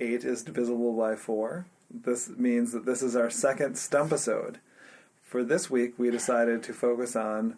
[0.00, 1.66] this is uh, 8 is divisible by 4.
[1.90, 4.58] This means that this is our second stump episode.
[5.22, 7.56] For this week, we decided to focus on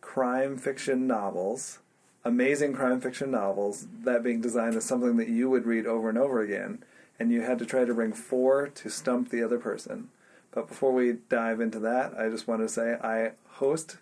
[0.00, 1.80] crime fiction novels,
[2.24, 6.18] amazing crime fiction novels, that being designed as something that you would read over and
[6.18, 6.84] over again,
[7.18, 10.08] and you had to try to bring four to stump the other person.
[10.52, 13.98] But before we dive into that, I just want to say I host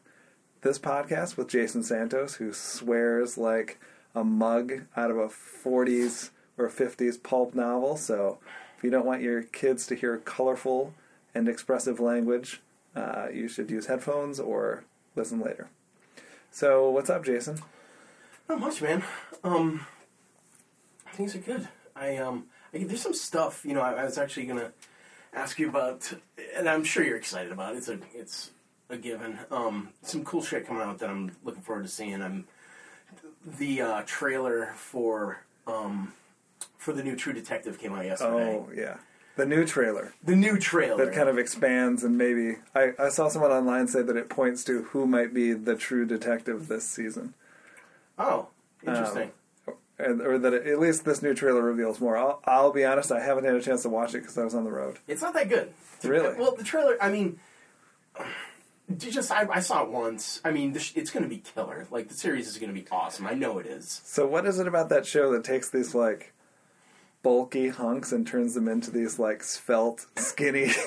[0.61, 3.81] this podcast with Jason Santos, who swears like
[4.15, 7.97] a mug out of a 40s or 50s pulp novel.
[7.97, 8.39] So
[8.77, 10.95] if you don't want your kids to hear colorful
[11.35, 12.61] and expressive language,
[12.95, 14.85] uh, you should use headphones or
[15.17, 15.69] listen later.
[16.51, 17.61] So, what's up, Jason?
[18.49, 19.03] Not much, man.
[19.43, 19.87] Um,
[21.15, 21.69] things are good.
[21.97, 23.65] I um, I, there's some stuff.
[23.65, 24.73] You know, I, I was actually gonna
[25.33, 26.13] ask you about,
[26.57, 27.75] and I'm sure you're excited about.
[27.75, 27.79] It.
[27.79, 28.51] It's a it's
[28.91, 29.39] a given.
[29.51, 32.21] Um, some cool shit coming out that I'm looking forward to seeing.
[32.21, 32.45] I'm
[33.47, 36.13] the uh, trailer for um,
[36.83, 38.57] for the new True Detective came out yesterday.
[38.57, 38.97] Oh, yeah.
[39.37, 43.29] The new trailer The new trailer that kind of expands and maybe I, I saw
[43.29, 47.33] someone online say that it points to who might be the true detective this season.
[48.19, 48.49] Oh,
[48.87, 49.31] um, interesting.
[49.99, 52.17] and, or that at least this new trailer reveals more.
[52.17, 54.55] I'll, I'll be honest, I haven't had a chance to watch it because I was
[54.55, 54.99] on the road.
[55.09, 55.73] It's not that good.
[56.03, 56.37] Really?
[56.37, 56.99] Well, the trailer.
[57.01, 57.39] I mean,
[58.89, 60.43] you just I, I saw it once.
[60.45, 61.87] I mean, it's going to be killer.
[61.91, 63.27] Like the series is going to be awesome.
[63.27, 64.03] I know it is.
[64.05, 66.35] So, what is it about that show that takes these like
[67.23, 70.73] bulky hunks and turns them into these like svelte, skinny?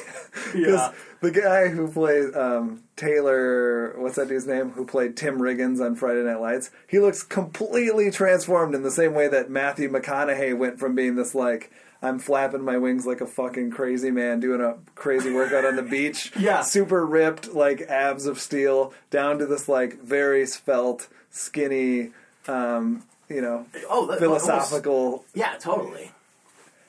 [0.53, 0.91] Yeah.
[1.22, 4.72] the guy who played um, Taylor, what's that dude's name?
[4.72, 6.69] Who played Tim Riggins on Friday Night Lights?
[6.88, 11.33] He looks completely transformed in the same way that Matthew McConaughey went from being this
[11.36, 11.72] like.
[12.01, 15.81] I'm flapping my wings like a fucking crazy man doing a crazy workout on the
[15.97, 16.31] beach.
[16.38, 16.62] Yeah.
[16.62, 22.12] Super ripped, like abs of steel, down to this like very svelte, skinny,
[22.47, 25.25] um, you know, Oh, that, philosophical.
[25.34, 26.12] Yeah, totally.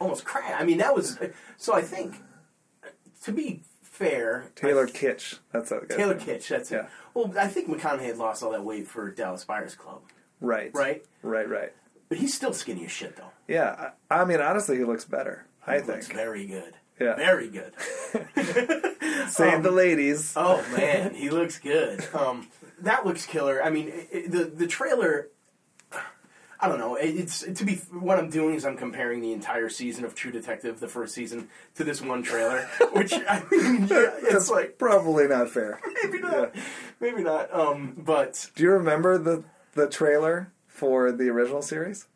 [0.00, 0.60] Almost crack.
[0.60, 1.18] I mean, that was
[1.56, 1.74] so.
[1.74, 2.16] I think
[3.24, 5.38] to be fair, Taylor I- Kitsch.
[5.52, 6.26] That's the Taylor name.
[6.26, 6.48] Kitsch.
[6.48, 6.80] That's Yeah.
[6.80, 6.86] it.
[7.14, 10.02] Well, I think McConaughey had lost all that weight for Dallas Buyers Club,
[10.40, 10.70] Right.
[10.74, 11.02] right?
[11.22, 11.48] Right.
[11.48, 11.72] Right.
[12.10, 13.30] But he's still skinny as shit, though.
[13.48, 13.90] Yeah.
[14.10, 15.46] I, I mean, honestly, he looks better.
[15.66, 16.18] I He looks think.
[16.18, 16.74] very good.
[17.00, 17.14] Yeah.
[17.16, 17.72] very good.
[19.28, 20.32] Save the ladies.
[20.36, 22.06] Oh man, he looks good.
[22.14, 22.48] Um,
[22.80, 23.62] that looks killer.
[23.62, 25.28] I mean, it, it- the the trailer.
[26.58, 26.96] I don't know.
[26.96, 30.80] It's to be what I'm doing is I'm comparing the entire season of True Detective,
[30.80, 32.62] the first season, to this one trailer.
[32.92, 35.80] Which I mean, yeah, it's That's like probably not fair.
[36.04, 36.54] maybe not,
[37.00, 37.52] maybe not.
[37.52, 39.44] Um, but Do you remember the
[39.74, 42.06] the trailer for the original series,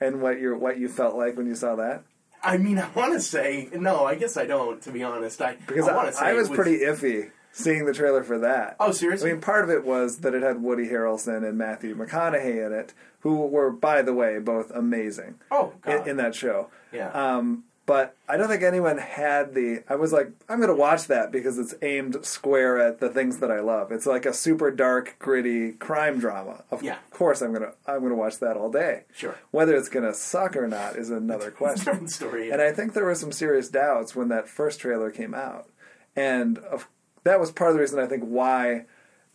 [0.00, 2.02] and what you what you felt like when you saw that?
[2.42, 4.04] I mean, I want to say no.
[4.04, 4.82] I guess I don't.
[4.82, 7.30] To be honest, I Because I, I, want to say I it was pretty iffy
[7.52, 8.76] seeing the trailer for that.
[8.80, 9.30] Oh, seriously?
[9.30, 12.72] I mean, part of it was that it had Woody Harrelson and Matthew McConaughey in
[12.72, 16.02] it, who were, by the way, both amazing oh God.
[16.02, 16.68] in, in that show.
[16.92, 17.10] yeah.
[17.10, 19.82] Um, but I don't think anyone had the.
[19.88, 23.38] I was like, I'm going to watch that because it's aimed square at the things
[23.38, 23.90] that I love.
[23.92, 26.64] It's like a super dark, gritty crime drama.
[26.70, 26.98] Of Yeah.
[27.10, 29.04] course, I'm gonna I'm gonna watch that all day.
[29.14, 29.36] Sure.
[29.52, 32.08] Whether it's going to suck or not is another question.
[32.08, 32.50] Story.
[32.50, 35.70] And I think there were some serious doubts when that first trailer came out,
[36.14, 36.88] and of,
[37.24, 38.84] that was part of the reason I think why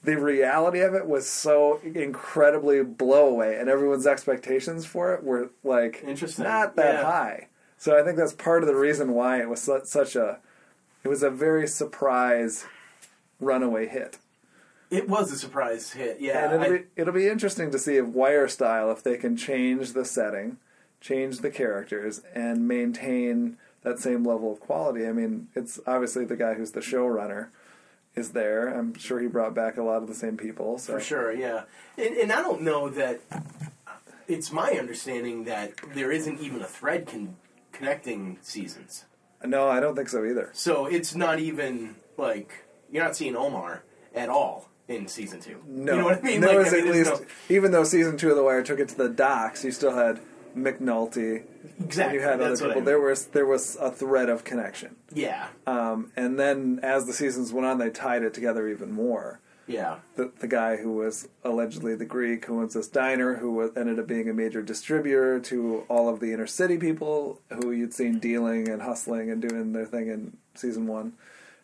[0.03, 5.49] the reality of it was so incredibly blow away, and everyone's expectations for it were
[5.63, 6.43] like Interesting.
[6.45, 7.03] not that Yeah.
[7.03, 7.47] high.
[7.77, 10.39] So I think that's part of the reason why it was such a
[11.03, 12.65] it was a very surprise
[13.39, 14.17] runaway hit.
[14.89, 16.17] it was a surprise hit.
[16.21, 16.45] Yeah.
[16.53, 19.35] And it'll I- be it'll be interesting to see if Wire style if they can
[19.35, 20.57] change the setting,
[21.01, 25.05] change the characters, and maintain that same level of quality.
[25.07, 27.47] I mean, it's obviously the guy who's the showrunner
[28.15, 28.67] is there.
[28.67, 30.77] I'm sure he brought back a lot of the same people.
[30.77, 31.63] So For sure, yeah.
[31.97, 33.21] And, and I don't know that.
[34.27, 37.35] It's my understanding that there isn't even a thread con-
[37.73, 39.05] connecting seasons.
[39.43, 40.49] no, I don't think so either.
[40.53, 43.83] So it's not even like you're not seeing Omar
[44.15, 45.61] at all in season two.
[45.67, 46.39] No, you know what I mean?
[46.41, 48.43] There Like, was I at mean, there's least, no- even though season two of The
[48.43, 50.21] Wire took it to the docks, you still had
[50.55, 51.43] McNulty.
[51.83, 52.17] exactly.
[52.19, 52.71] You had other people.
[52.71, 52.85] I mean.
[52.85, 54.95] There was there was a thread of connection.
[55.13, 59.39] yeah, Um, and then as the seasons went on, they tied it together even more.
[59.67, 63.71] yeah, the, the guy who was allegedly the Greek who owns this diner, who was,
[63.77, 67.93] ended up being a major distributor to all of the inner city people who you'd
[67.93, 71.13] seen dealing and hustling and doing their thing in season one.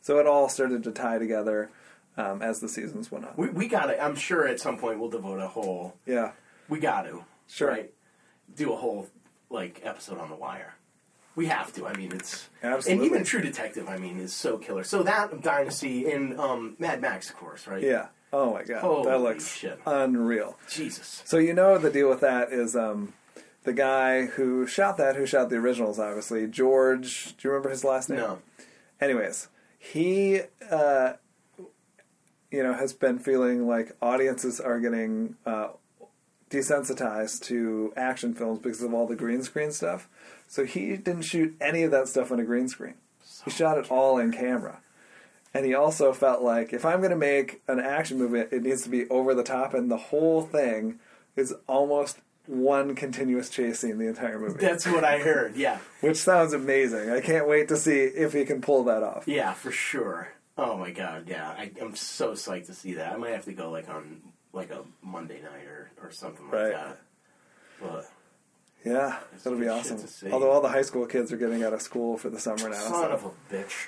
[0.02, 1.70] So it all started to tie together
[2.16, 3.34] um, as the seasons went on.
[3.36, 4.00] we we got it.
[4.02, 5.96] I'm sure at some point we'll devote a whole.
[6.06, 6.32] yeah,
[6.70, 7.24] We got to.
[7.48, 7.70] Sure.
[7.70, 7.92] Right.
[8.56, 9.08] Do a whole
[9.50, 10.76] like episode on the wire.
[11.36, 11.88] We have to.
[11.88, 13.06] I mean, it's Absolutely.
[13.06, 13.88] and even True Detective.
[13.88, 14.84] I mean, is so killer.
[14.84, 17.82] So that Dynasty and um, Mad Max, of course, right?
[17.82, 18.08] yeah.
[18.32, 19.80] Oh my god, Holy that looks shit.
[19.88, 20.58] unreal.
[20.70, 21.24] Jesus.
[21.26, 23.14] So you know the deal with that is um,
[23.64, 27.36] the guy who shot that, who shot the originals, obviously, George.
[27.38, 28.20] Do you remember his last name?
[28.20, 28.40] No.
[29.02, 29.48] Anyways,
[29.80, 31.14] he, uh,
[32.52, 35.70] you know, has been feeling like audiences are getting uh,
[36.50, 40.08] desensitized to action films because of all the green screen stuff.
[40.48, 42.96] So he didn't shoot any of that stuff on a green screen.
[43.46, 44.80] He shot it all in camera.
[45.54, 48.84] And he also felt like if I'm going to make an action movie, it needs
[48.84, 51.00] to be over the top, and the whole thing
[51.36, 54.60] is almost one continuous chase scene the entire movie.
[54.60, 55.56] That's what I heard.
[55.56, 55.80] Yeah.
[56.02, 57.10] Which sounds amazing.
[57.10, 59.28] I can't wait to see if he can pull that off.
[59.28, 60.30] Yeah, for sure.
[60.58, 61.48] Oh my god, yeah.
[61.50, 63.14] I, I'm so psyched to see that.
[63.14, 64.22] I might have to go like on
[64.54, 66.72] like a Monday night or, or something like Right.
[66.74, 66.98] that.
[67.82, 68.10] But
[68.86, 70.00] Yeah, that'll be awesome.
[70.32, 72.76] Although all the high school kids are getting out of school for the summer now.
[72.76, 73.88] son So, of a bitch.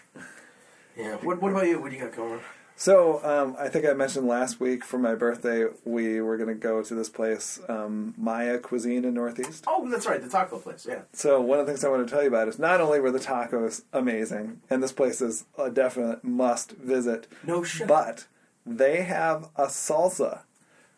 [0.97, 1.15] Yeah.
[1.17, 1.79] What What about you?
[1.81, 2.41] What do you got going?
[2.75, 6.55] so um, I think I mentioned last week for my birthday we were going to
[6.55, 9.65] go to this place, um, Maya Cuisine in Northeast.
[9.67, 10.85] Oh, that's right, the taco place.
[10.89, 11.01] Yeah.
[11.13, 13.11] So one of the things I want to tell you about is not only were
[13.11, 17.87] the tacos amazing, and this place is a definite must visit, No shit.
[17.87, 18.25] but
[18.65, 20.41] they have a salsa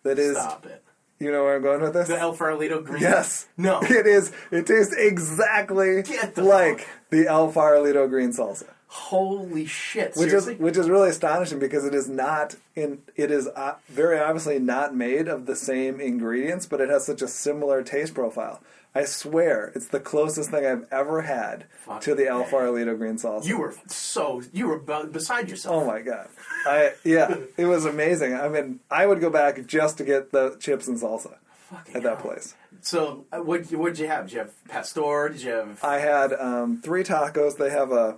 [0.03, 0.37] that is.
[0.37, 0.83] Stop it.
[1.19, 2.09] You know where I'm going with this?
[2.09, 3.01] The El Farolito green.
[3.01, 3.47] Yes.
[3.55, 3.79] No.
[3.83, 4.31] It is.
[4.51, 10.09] It tastes exactly the like fuck- the El Farolito green salsa, Holy shit!
[10.15, 10.53] which Seriously?
[10.55, 12.99] is which is really astonishing because it is not in.
[13.15, 17.21] It is uh, very obviously not made of the same ingredients, but it has such
[17.21, 18.61] a similar taste profile.
[18.95, 22.49] I swear, it's the closest thing I've ever had Fuck to the El man.
[22.49, 23.45] Farolito green salsa.
[23.45, 25.83] you were so you were beside yourself.
[25.83, 26.27] Oh my god!
[26.67, 28.35] I yeah, it was amazing.
[28.35, 31.37] I mean, I would go back just to get the chips and salsa
[31.69, 32.21] Fucking at that hell.
[32.21, 32.55] place.
[32.81, 34.25] So uh, what what'd you have?
[34.27, 35.29] Did you have pastor?
[35.29, 35.83] Did you have?
[35.83, 37.57] I had um, three tacos.
[37.57, 38.17] They have a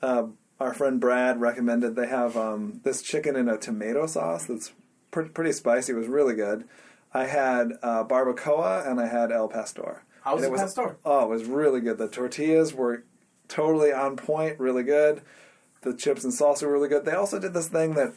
[0.00, 0.28] uh,
[0.58, 1.96] our friend Brad recommended.
[1.96, 4.72] They have um, this chicken in a tomato sauce that's
[5.10, 5.92] pr- pretty spicy.
[5.92, 6.64] It was really good.
[7.12, 10.02] I had uh, barbacoa and I had el pastor.
[10.24, 10.96] How was And it the pastor?
[11.04, 11.98] Oh, it was really good.
[11.98, 13.04] The tortillas were
[13.46, 15.20] totally on point, really good.
[15.82, 17.04] The chips and salsa were really good.
[17.04, 18.14] They also did this thing that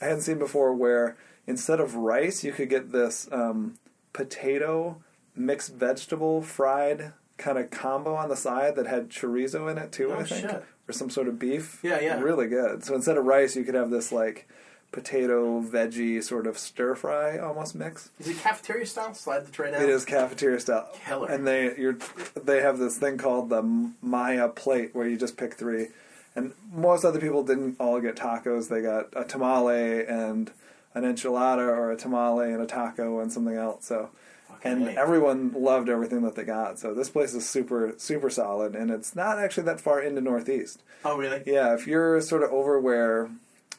[0.00, 3.74] I hadn't seen before, where instead of rice, you could get this um,
[4.14, 5.02] potato
[5.36, 10.12] mixed vegetable fried kind of combo on the side that had chorizo in it too.
[10.12, 10.64] Oh, I think, shit.
[10.88, 11.80] or some sort of beef.
[11.82, 12.20] Yeah, yeah.
[12.20, 12.84] really good.
[12.84, 14.48] So instead of rice, you could have this like
[14.92, 18.10] potato veggie sort of stir fry almost mix.
[18.18, 19.14] Is it cafeteria style?
[19.14, 19.82] Slide the tray down.
[19.82, 20.88] It is cafeteria style.
[21.06, 21.28] Killer.
[21.30, 21.96] And they you're
[22.42, 23.62] they have this thing called the
[24.02, 25.88] Maya plate where you just pick three.
[26.34, 28.68] And most other people didn't all get tacos.
[28.68, 30.50] They got a tamale and
[30.94, 33.86] an enchilada or a tamale and a taco and something else.
[33.86, 34.10] So
[34.48, 34.96] Fucking and A.
[34.98, 36.78] everyone loved everything that they got.
[36.78, 40.82] So this place is super super solid and it's not actually that far into Northeast.
[41.04, 41.42] Oh really?
[41.46, 43.30] Yeah, if you're sort of over where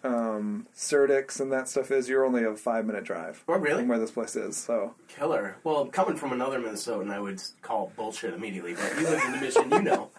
[0.04, 3.80] um, Surdyk's and that stuff is, you're only a five minute drive Oh really?
[3.82, 4.58] from where this place is.
[4.58, 5.56] So Killer.
[5.64, 8.74] Well, coming from another Minnesotan, I would call bullshit immediately.
[8.74, 10.10] But you live in the mission, you know.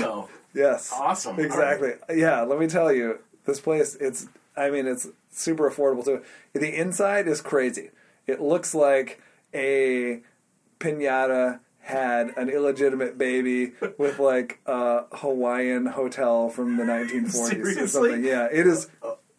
[0.00, 0.90] So Yes.
[0.92, 1.38] Awesome.
[1.38, 1.94] Exactly.
[2.14, 6.22] Yeah, let me tell you, this place it's I mean it's super affordable too.
[6.54, 7.90] The inside is crazy.
[8.26, 9.20] It looks like
[9.54, 10.20] a
[10.80, 18.24] piñata had an illegitimate baby with like a Hawaiian hotel from the 1940s or something.
[18.24, 18.88] Yeah, it is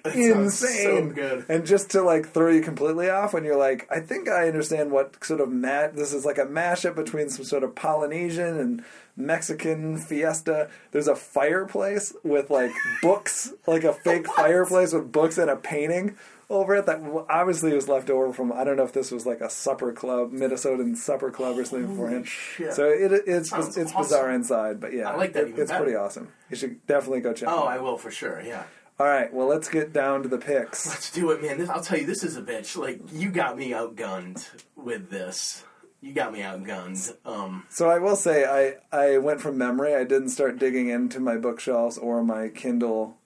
[0.03, 0.83] that insane.
[0.83, 1.45] so good.
[1.49, 4.91] And just to like throw you completely off when you're like, I think I understand
[4.91, 5.95] what sort of mat.
[5.95, 8.83] This is like a mashup between some sort of Polynesian and
[9.15, 10.69] Mexican fiesta.
[10.91, 16.15] There's a fireplace with like books, like a fake fireplace with books and a painting
[16.49, 18.53] over it that obviously was left over from.
[18.53, 21.89] I don't know if this was like a supper club, Minnesotan supper club or something
[21.89, 22.25] beforehand.
[22.27, 22.71] shit.
[22.73, 24.01] So it, it's Sounds it's awesome.
[24.03, 25.83] bizarre inside, but yeah, I like that it- it's better.
[25.83, 26.29] pretty awesome.
[26.49, 27.49] You should definitely go check.
[27.49, 27.63] Oh, it out.
[27.65, 27.67] Oh.
[27.67, 28.41] I will for sure.
[28.41, 28.63] Yeah.
[28.99, 30.87] All right, well, let's get down to the picks.
[30.87, 31.59] Let's do it, man.
[31.59, 32.75] This, I'll tell you, this is a bitch.
[32.75, 35.63] Like you got me outgunned with this.
[36.01, 37.15] You got me outgunned.
[37.25, 39.93] Um, So I will say, I I went from memory.
[39.95, 43.17] I didn't start digging into my bookshelves or my Kindle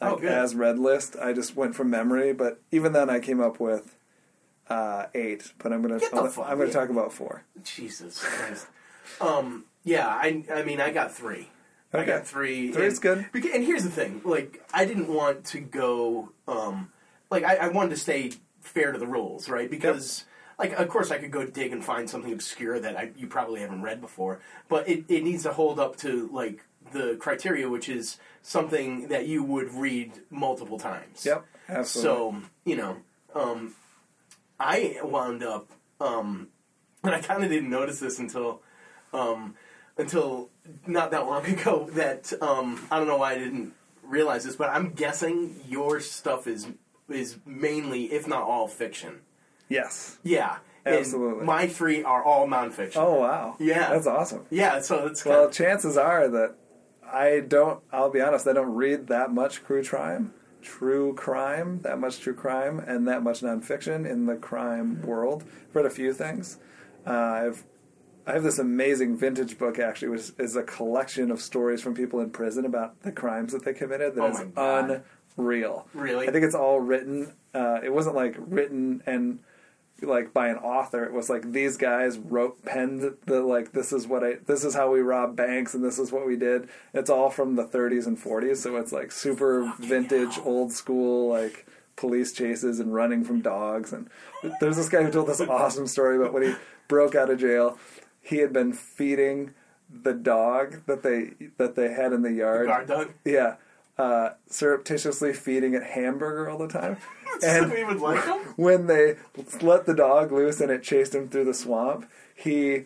[0.00, 0.32] Oh, like, good.
[0.32, 1.14] as read list.
[1.20, 2.32] I just went from memory.
[2.32, 3.96] But even then, I came up with
[4.68, 5.52] uh, eight.
[5.58, 6.70] But I'm gonna Get the I'm, fuck gonna in.
[6.70, 7.44] talk about four.
[7.62, 8.66] Jesus Christ.
[9.20, 11.50] Um, yeah, I, I mean, I got three.
[11.92, 12.72] I got three.
[12.72, 13.26] Three's and, good.
[13.32, 16.30] beca- And here's the thing: like, I didn't want to go.
[16.48, 16.90] Um,
[17.30, 19.70] like, I, I wanted to stay fair to the rules, right?
[19.70, 20.24] Because,
[20.58, 23.60] like, of course, I could go dig and find something obscure that I, you probably
[23.60, 27.88] haven't read before, but it, it needs to hold up to like the criteria, which
[27.88, 31.24] is something that you would read multiple times.
[31.26, 32.10] Yep, absolutely.
[32.10, 32.96] So you know,
[33.34, 33.74] um,
[34.58, 35.70] I wound up,
[36.00, 36.48] um,
[37.04, 38.62] and I kind of didn't notice this until,
[39.12, 39.54] um,
[40.02, 40.50] until
[40.86, 41.88] not that long ago.
[41.92, 46.46] That um, I don't know why I didn't realize this, but I'm guessing your stuff
[46.46, 46.66] is
[47.08, 49.20] is mainly, if not all, fiction.
[49.68, 50.18] Yes.
[50.22, 51.44] Yeah, And Absolutely.
[51.46, 52.96] my three are all nonfiction.
[52.96, 53.56] Oh wow.
[53.58, 53.90] Yeah.
[53.90, 54.44] That's awesome.
[54.50, 56.54] Yeah, so it's Well, of, chances are that
[57.10, 57.80] I don't.
[57.92, 58.46] I'll be honest.
[58.46, 60.32] I don't read that much true crime,
[60.62, 65.44] true crime, that much true crime, and that much nonfiction in the crime world.
[65.68, 66.58] I've read a few things.
[67.06, 67.64] Uh, I've
[68.26, 72.20] I have this amazing vintage book actually, which is a collection of stories from people
[72.20, 74.14] in prison about the crimes that they committed.
[74.14, 75.00] That Oh is
[75.36, 75.86] unreal.
[75.94, 76.28] Really?
[76.28, 77.32] I think it's all written.
[77.54, 79.40] Uh, it wasn't like written and
[80.00, 81.04] like by an author.
[81.04, 84.74] It was like these guys wrote penned the like this is what I this is
[84.74, 86.68] how we rob banks and this is what we did.
[86.92, 91.66] It's all from the 30s and 40s, so it's like super vintage, old school like
[91.96, 93.92] police chases and running from dogs.
[93.92, 94.08] And
[94.60, 96.54] there's this guy who told this awesome story about when he
[96.88, 97.78] broke out of jail.
[98.22, 99.52] He had been feeding
[99.90, 102.68] the dog that they that they had in the yard.
[102.68, 103.10] guard dog.
[103.24, 103.56] Yeah.
[103.98, 106.96] Uh, surreptitiously feeding it hamburger all the time.
[107.44, 108.40] And we would like them.
[108.56, 109.16] when they
[109.62, 112.84] let the dog loose and it chased him through the swamp, he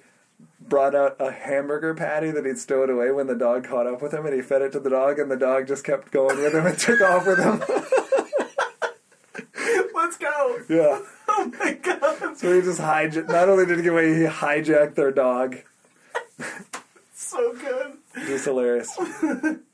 [0.60, 4.14] brought out a hamburger patty that he'd stowed away when the dog caught up with
[4.14, 6.54] him and he fed it to the dog and the dog just kept going with
[6.54, 7.60] him and took off with him.
[9.94, 10.58] Let's go.
[10.68, 11.00] yeah.
[11.46, 14.94] Oh my god, So he just hijacked, not only did he get away, he hijacked
[14.94, 15.56] their dog.
[17.14, 18.30] so good.
[18.30, 18.96] Was hilarious.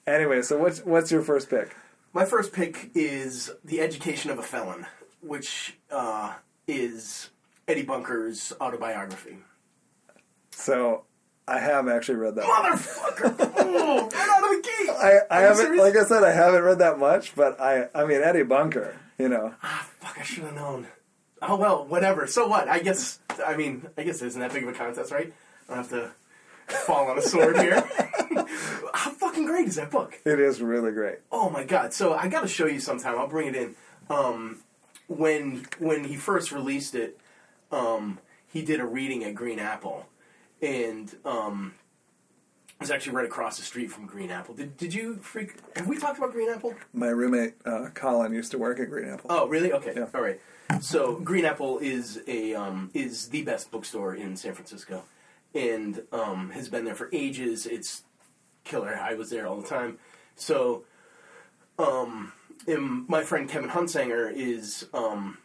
[0.07, 1.75] anyway, so what's, what's your first pick?
[2.13, 4.87] My first pick is The Education of a Felon,
[5.23, 6.35] which uh,
[6.69, 7.31] is
[7.67, 9.39] Eddie Bunker's autobiography.
[10.51, 11.05] So
[11.49, 12.45] I have actually read that.
[12.45, 13.35] Motherfucker!
[13.59, 14.91] oh, right out of the gate!
[15.31, 15.83] I, I haven't, serious?
[15.83, 19.29] like I said, I haven't read that much, but I, I mean, Eddie Bunker, you
[19.29, 19.55] know.
[19.63, 20.87] Ah, fuck, I should have known.
[21.43, 22.27] Oh well, whatever.
[22.27, 22.69] So what?
[22.69, 25.33] I guess, I mean, I guess it isn't that big of a contest, right?
[25.69, 26.13] I don't have to
[26.69, 27.75] fall on a sword here.
[28.95, 30.21] How fucking great is that book?
[30.25, 31.19] It is really great.
[31.33, 31.93] Oh my god!
[31.93, 33.19] So I got to show you sometime.
[33.19, 33.75] I'll bring it in.
[34.09, 34.59] Um,
[35.09, 37.19] when when he first released it,
[37.73, 40.07] um, he did a reading at Green Apple,
[40.61, 41.75] and um,
[42.83, 44.55] it was actually right across the street from Green Apple.
[44.55, 45.55] Did Did you freak?
[45.77, 46.75] Have we talked about Green Apple?
[46.93, 49.27] My roommate uh, Colin used to work at Green Apple.
[49.31, 49.73] Oh, really?
[49.73, 49.93] Okay.
[49.95, 50.07] Yeah.
[50.13, 50.41] All right.
[50.81, 55.05] So Green Apple is a um, is the best bookstore in San Francisco,
[55.55, 57.67] and um, has been there for ages.
[57.67, 58.03] It's
[58.65, 58.99] killer.
[59.01, 59.99] I was there all the time.
[60.35, 60.83] So,
[61.79, 62.33] um,
[62.67, 65.39] my friend Kevin Hunsanger is, um,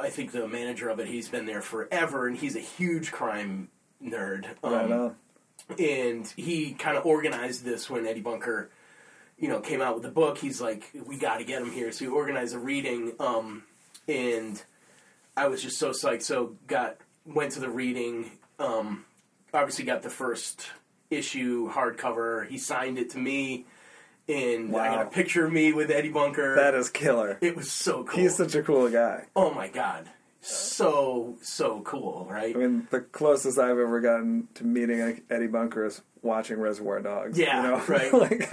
[0.00, 1.06] I think, the manager of it.
[1.06, 3.68] He's been there forever, and he's a huge crime
[4.02, 4.46] nerd.
[4.64, 5.12] Um, Right.
[5.78, 8.70] And he kind of organized this when Eddie Bunker,
[9.38, 10.38] you know, came out with the book.
[10.38, 13.62] He's like, we got to get him here, so he organized a reading, um,
[14.08, 14.62] and
[15.36, 16.22] I was just so psyched.
[16.22, 18.30] So got went to the reading.
[18.58, 19.04] Um,
[19.54, 20.66] obviously, got the first
[21.10, 22.46] issue hardcover.
[22.48, 23.66] He signed it to me,
[24.28, 26.56] and I got a picture of me with Eddie Bunker.
[26.56, 27.38] That is killer.
[27.40, 28.20] it was so cool.
[28.20, 29.26] He's such a cool guy.
[29.34, 30.08] oh my god,
[30.40, 32.54] so so cool, right?
[32.54, 37.38] I mean, the closest I've ever gotten to meeting Eddie Bunker is watching Reservoir Dogs.
[37.38, 37.84] Yeah, you know?
[37.88, 38.12] right.
[38.12, 38.50] like,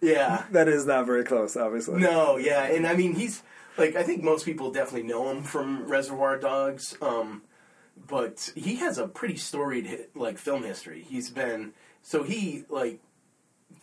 [0.00, 0.44] Yeah.
[0.52, 2.00] that is not very close, obviously.
[2.00, 3.42] No, yeah, and I mean he's
[3.76, 7.42] like I think most people definitely know him from Reservoir Dogs, um,
[8.08, 11.02] but he has a pretty storied like film history.
[11.06, 13.00] He's been so he like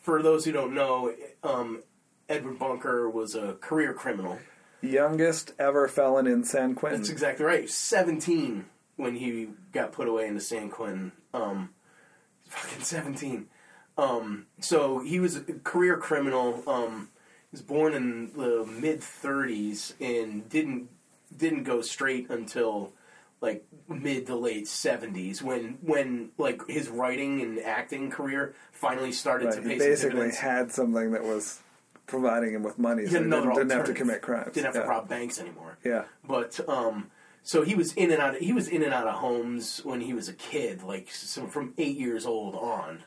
[0.02, 1.84] for those who don't know, um,
[2.28, 4.40] Edward Bunker was a career criminal.
[4.84, 7.00] Youngest ever felon in San Quentin.
[7.00, 7.70] That's exactly right.
[7.70, 8.66] Seventeen
[8.98, 11.12] when he got put away into San Quentin.
[11.34, 11.70] Um,
[12.48, 13.48] fucking seventeen.
[13.98, 16.64] Um, so he was a career criminal.
[16.68, 17.10] Um,
[17.52, 20.90] he was born in the mid thirties and didn't
[21.36, 22.94] didn't go straight until
[23.42, 29.48] like mid to late seventies when when like his writing and acting career finally started
[29.48, 31.60] Right, to He pay some basically had something that was
[32.08, 34.54] providing him with money, so he didn't, didn't have to commit crimes.
[34.54, 34.82] Didn't have yeah.
[34.84, 35.78] to rob banks anymore.
[35.84, 36.04] Yeah.
[36.28, 37.12] But um,
[37.44, 38.36] so he was in and out.
[38.36, 41.48] Of, he was in and out of homes when he was a kid, like so
[41.48, 43.04] from eight years old on.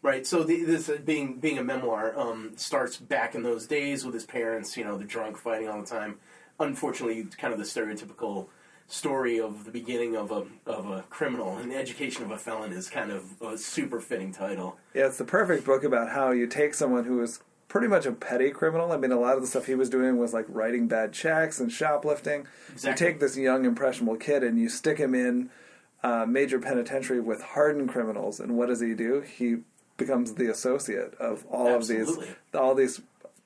[0.00, 0.24] Right.
[0.24, 4.14] So the, this uh, being being a memoir um, starts back in those days with
[4.14, 4.76] his parents.
[4.76, 6.18] You know, they're drunk, fighting all the time.
[6.60, 8.48] Unfortunately, kind of the stereotypical
[8.88, 12.72] story of the beginning of a of a criminal and the education of a felon
[12.72, 14.78] is kind of a super fitting title.
[14.94, 18.12] Yeah, it's the perfect book about how you take someone who is pretty much a
[18.12, 18.92] petty criminal.
[18.92, 21.60] I mean, a lot of the stuff he was doing was like writing bad checks
[21.60, 22.46] and shoplifting.
[22.72, 22.90] Exactly.
[22.90, 25.50] You take this young, impressionable kid and you stick him in
[26.02, 29.20] uh, major penitentiary with hardened criminals, and what does he do?
[29.20, 29.58] He
[29.96, 32.12] becomes the associate of all Absolutely.
[32.12, 33.00] of these, all these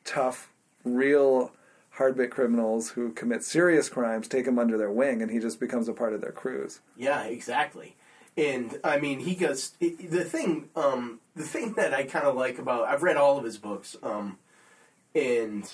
[0.04, 0.50] tough,
[0.84, 1.52] real
[1.92, 4.28] hard-bit criminals who commit serious crimes.
[4.28, 6.80] Take him under their wing, and he just becomes a part of their crews.
[6.96, 7.96] Yeah, exactly.
[8.36, 9.72] And I mean, he goes.
[9.80, 13.44] the thing, um, the thing that I kind of like about I've read all of
[13.44, 14.38] his books, um,
[15.14, 15.70] and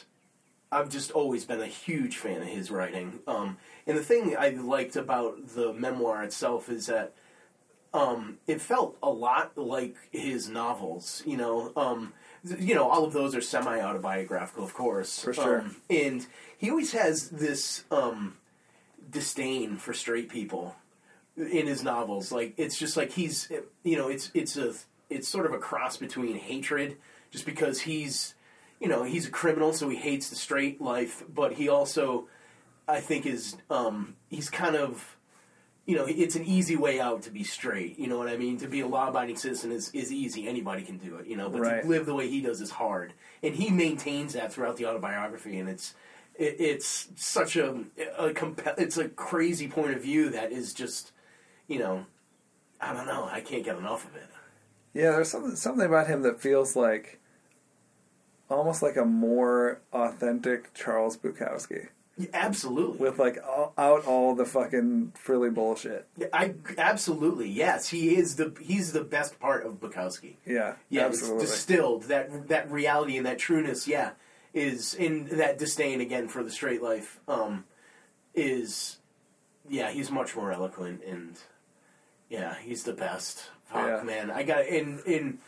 [0.71, 3.21] I've just always been a huge fan of his writing.
[3.27, 7.13] Um, and the thing I liked about the memoir itself is that
[7.95, 11.23] um, it felt a lot like his novels.
[11.25, 12.13] You know, um,
[12.43, 15.61] you know, all of those are semi autobiographical, of course, For sure.
[15.61, 18.37] Um, and he always has this um,
[19.11, 20.77] disdain for straight people
[21.39, 22.33] in his novels.
[22.33, 23.51] Like it's just like he's,
[23.85, 24.75] you know, it's it's a
[25.09, 26.97] it's sort of a cross between hatred,
[27.31, 28.35] just because he's,
[28.81, 32.29] you know, he's a criminal, so he hates the straight life, but he also,
[32.87, 35.15] I think, is um, he's kind of
[35.87, 37.99] you know, it's an easy way out to be straight.
[37.99, 38.59] You know what I mean?
[38.59, 40.47] To be a law-abiding citizen is, is easy.
[40.47, 41.27] Anybody can do it.
[41.27, 41.83] You know, but Right.
[41.83, 45.59] to live the way he does is hard, and he maintains that throughout the autobiography.
[45.59, 45.95] And it's
[46.39, 47.71] it's such a,
[48.19, 51.11] a compa- it's a crazy point of view that is just,
[51.69, 52.05] you know,
[52.81, 53.29] I don't know.
[53.31, 54.29] I can't get enough of it.
[54.95, 57.21] Yeah, there's something something about him that feels like
[58.51, 62.99] almost like a more authentic Charles Bukowski Yeah, absolutely.
[62.99, 66.07] with like all, out all the fucking frilly bullshit.
[66.33, 67.91] I absolutely yes.
[67.91, 70.37] He is the he's the best part of Bukowski.
[70.47, 71.43] Yeah, Yeah, absolutely.
[71.45, 73.87] it's distilled that that reality and that trueness.
[73.87, 74.13] Yeah,
[74.55, 77.21] is in that disdain again for the straight life.
[77.29, 77.65] Um,
[78.35, 78.97] is
[79.69, 81.37] yeah, he's much more eloquent and
[82.29, 83.51] yeah, he's the best.
[83.67, 84.03] Fuck Yeah.
[84.03, 85.39] man, I got in in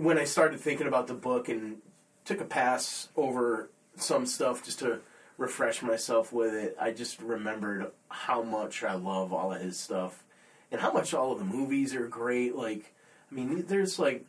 [0.00, 1.78] when I started thinking about the book and
[2.24, 5.00] took a pass over some stuff just to
[5.38, 6.76] refresh myself with it.
[6.80, 10.22] I just remembered how much I love all of his stuff
[10.70, 12.54] and how much all of the movies are great.
[12.54, 12.92] Like,
[13.30, 14.24] I mean, there's like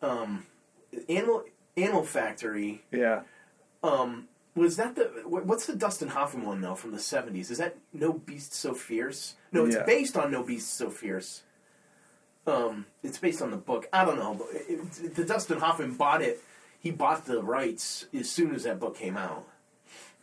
[0.00, 0.46] um,
[1.08, 1.44] Animal
[1.76, 2.82] Animal Factory.
[2.90, 3.22] yeah,
[3.82, 7.50] Um, was that the what's the Dustin Hoffman one though from the seventies?
[7.50, 9.34] Is that No Beast So Fierce?
[9.52, 9.84] No, it's Yeah.
[9.84, 11.42] based on No Beast So Fierce.
[12.46, 13.88] Um, it's based on the book.
[13.92, 14.34] I don't know.
[14.34, 16.42] But it, it- the Dustin Hoffman bought it.
[16.80, 19.46] He bought the rights as soon as that book came out.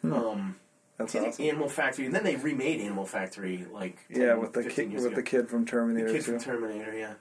[0.04, 0.58] Um,
[0.98, 1.46] that's awesome.
[1.46, 5.06] Animal Factory, and then they remade Animal Factory like 10, Yeah, with the kid with
[5.06, 5.16] ago.
[5.16, 6.32] the kid from Terminator The Kid too.
[6.34, 7.14] from Terminator, yeah.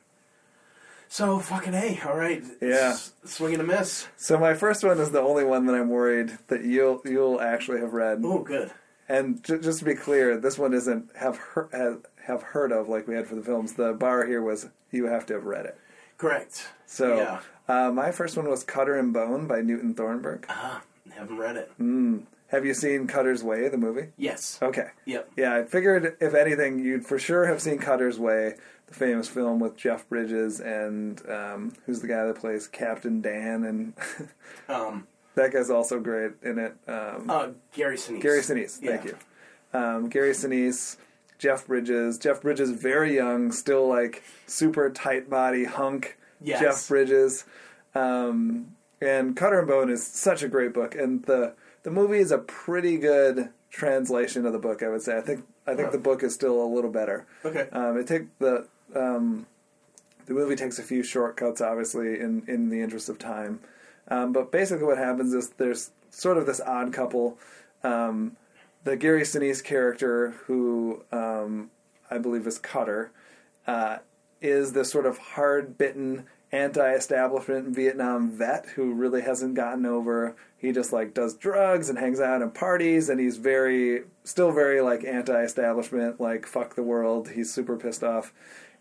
[1.08, 2.42] So fucking a, all right.
[2.60, 2.90] Yeah.
[2.92, 4.06] S- swing and a miss.
[4.16, 7.80] so my first one is the only one that I'm worried that you'll you'll actually
[7.80, 8.20] have read.
[8.24, 8.70] Oh, good.
[9.08, 12.88] And j- just to be clear, this one isn't have heard, have, have heard of
[12.90, 13.72] like we had for the films.
[13.72, 15.78] The bar here was you have to have read it.
[16.18, 16.68] Correct.
[16.86, 17.40] So Yeah.
[17.68, 20.44] uh, my first one was Cutter and Bone by Newton Thornburg.
[20.50, 21.72] Ah, haven't read it.
[21.80, 22.24] Mm.
[22.48, 24.08] Have you seen Cutter's Way, the movie?
[24.16, 24.58] Yes.
[24.62, 24.88] Okay.
[25.04, 25.30] Yep.
[25.37, 28.54] Yeah, I figured if anything, you'd for sure have seen Cutter's Way,
[28.87, 33.64] the famous film with Jeff Bridges and um, who's the guy that plays Captain Dan,
[33.64, 33.92] and
[34.68, 36.74] Um, that guy's also great in it.
[36.88, 38.22] Um, uh, Gary Sinise.
[38.22, 39.11] Gary Sinise, thank Yeah.
[39.11, 39.78] you.
[39.78, 40.96] Um, Gary Sinise,
[41.38, 42.16] Jeff Bridges.
[42.18, 46.16] Jeff Bridges, very young, still like super tight body hunk.
[46.40, 46.61] Yes.
[46.61, 47.44] Jeff Bridges,
[47.94, 51.54] um, and Cutter and Bone is such a great book, and the
[51.88, 54.83] the movie is a pretty good translation of the book.
[54.83, 55.16] I would say.
[55.16, 57.27] I think I think the book is still a little better.
[57.44, 57.66] Okay.
[57.72, 59.46] Um, it take the um,
[60.27, 63.61] the movie takes a few shortcuts, obviously, in in the interest of time.
[64.09, 67.38] Um, but basically, what happens is there's sort of this odd couple.
[67.83, 68.37] Um,
[68.85, 71.70] the Gary Sinise character, who um,
[72.11, 73.11] I believe is Cutter,
[73.66, 73.98] uh,
[74.42, 80.37] is this sort of hard bitten, anti establishment Vietnam vet who really hasn't gotten over.
[80.56, 84.80] He just like does drugs and hangs out and parties, and he's very, still very
[84.80, 87.30] like anti establishment, like fuck the world.
[87.30, 88.32] He's super pissed off.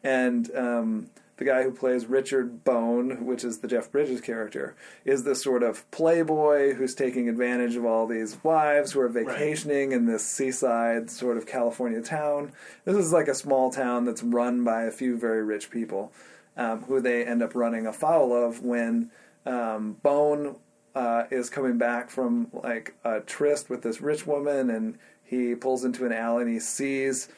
[0.03, 4.75] And um, the guy who plays Richard Bone, which is the Jeff Bridges character,
[5.05, 9.91] is this sort of playboy who's taking advantage of all these wives who are vacationing
[9.91, 12.53] in this seaside sort of California town.
[12.85, 16.11] This is like a small town that's run by a few very rich people,
[16.57, 19.11] um, who they end up running afoul of when
[19.45, 20.57] um, Bone
[20.95, 25.85] uh, is coming back from like a tryst with this rich woman, and he pulls
[25.85, 27.29] into an alley and he sees.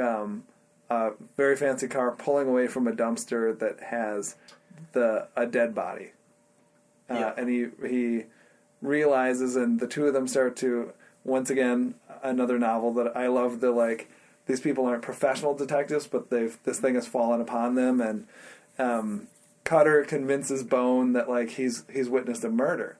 [0.00, 0.44] Um,
[0.90, 4.34] a very fancy car pulling away from a dumpster that has
[4.92, 6.10] the a dead body.
[7.08, 7.32] Uh, Yeah.
[7.36, 8.24] And he he
[8.82, 10.92] realizes, and the two of them start to
[11.24, 13.60] once again another novel that I love.
[13.60, 14.10] The like
[14.46, 18.26] these people aren't professional detectives, but they've this thing has fallen upon them, and
[18.78, 19.28] um,
[19.64, 22.96] Cutter convinces Bone that like he's he's witnessed a murder.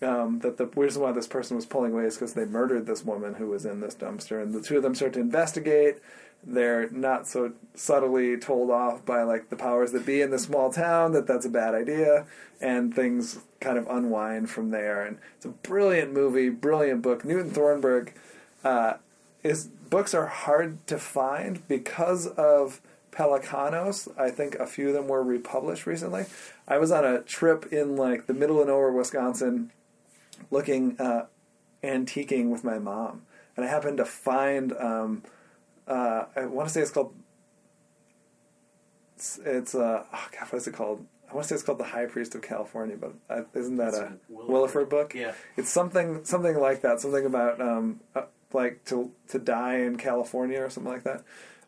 [0.00, 3.04] Um, that the reason why this person was pulling away is because they murdered this
[3.04, 5.96] woman who was in this dumpster, and the two of them start to investigate.
[6.44, 10.72] They're not so subtly told off by like the powers that be in the small
[10.72, 12.26] town that that's a bad idea,
[12.60, 15.04] and things kind of unwind from there.
[15.04, 17.24] And it's a brilliant movie, brilliant book.
[17.24, 18.12] Newton Thornburg,
[18.62, 18.94] uh,
[19.42, 24.08] his books are hard to find because of Pelecanos.
[24.18, 26.26] I think a few of them were republished recently.
[26.66, 29.72] I was on a trip in like the middle of nowhere, Wisconsin,
[30.50, 31.26] looking uh,
[31.82, 33.22] antiquing with my mom,
[33.56, 34.72] and I happened to find.
[34.72, 35.22] Um,
[35.86, 37.14] uh, I want to say it's called.
[39.16, 41.06] It's, it's uh, oh God, what is it called?
[41.30, 43.94] I want to say it's called the High Priest of California, but uh, isn't that
[43.94, 44.48] a Willeford.
[44.48, 45.14] Willeford book?
[45.14, 45.32] Yeah.
[45.56, 47.00] It's something something like that.
[47.00, 51.22] Something about um, uh, like to to die in California or something like that.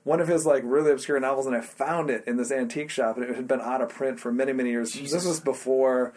[0.04, 3.16] One of his like really obscure novels, and I found it in this antique shop,
[3.16, 4.92] and it had been out of print for many many years.
[4.92, 5.12] Jesus.
[5.12, 6.14] This was before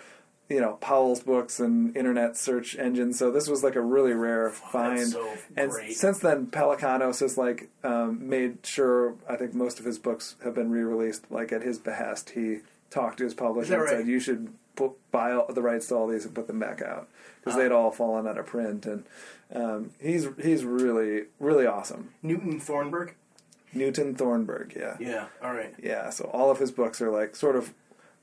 [0.50, 4.50] you know Powell's books and internet search engines, so this was like a really rare
[4.52, 5.08] find.
[5.08, 10.00] so and since then, Pelecanos has like um, made sure I think most of his
[10.00, 11.30] books have been re-released.
[11.30, 13.90] Like at his behest, he talked to his publisher and right?
[13.90, 16.82] said, "You should put, buy all, the rights to all these and put them back
[16.82, 17.10] out
[17.42, 17.60] because Ah.
[17.64, 19.04] they'd all fallen out of print." And
[19.54, 22.12] um, he's he's really really awesome.
[22.22, 23.16] Newton Thornburg.
[23.74, 24.98] Newton Thornburg, yeah.
[25.00, 25.26] Yeah.
[25.44, 25.74] All right.
[25.82, 27.74] Yeah, so all of his books are like sort of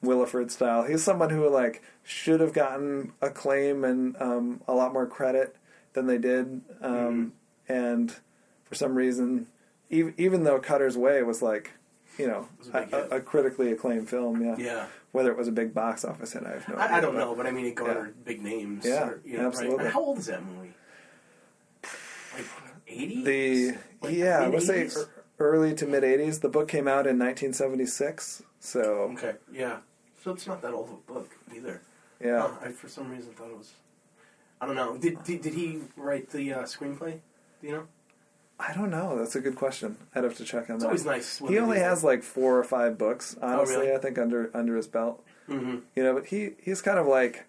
[0.04, 0.84] Willeford style.
[0.84, 5.56] He's someone who like should have gotten acclaim and um, a lot more credit
[5.92, 7.32] than they did, um,
[7.68, 8.14] and
[8.64, 9.46] for some reason,
[9.90, 11.72] even, even though Cutter's Way was like,
[12.16, 14.56] you know, a a, a, critically acclaimed film, yeah.
[14.58, 14.86] Yeah.
[15.12, 16.94] Whether it was a big box office hit, I have no idea.
[16.94, 18.84] I, I don't but- know, but I mean, it garnered big names.
[18.86, 19.90] Yeah, or, you know, absolutely.
[19.90, 20.72] How old is that movie?
[22.36, 22.46] Like
[22.86, 23.24] eighty.
[23.24, 24.88] The Like yeah, let's say
[25.40, 26.40] early to mid '80s.
[26.40, 28.80] The book came out in 1976, so
[29.14, 29.34] Okay.
[29.52, 29.78] Yeah.
[30.22, 31.80] So it's not that old of a book either.
[32.22, 32.42] yeah.
[32.42, 33.72] Huh, I for some reason thought it was.
[34.60, 34.96] I don't know.
[34.98, 37.18] Did did, did he write the uh, screenplay?
[37.60, 37.84] Do you know?
[38.58, 39.16] I don't know.
[39.18, 39.96] That's a good question.
[40.14, 40.88] I'd have to check on It's that.
[40.88, 41.38] always nice.
[41.38, 43.76] He only has like four or five books, honestly.
[43.76, 43.92] really?
[43.94, 45.24] I think under under his belt.
[45.48, 45.80] Mhm.
[45.96, 47.46] You know, but he he's kind of like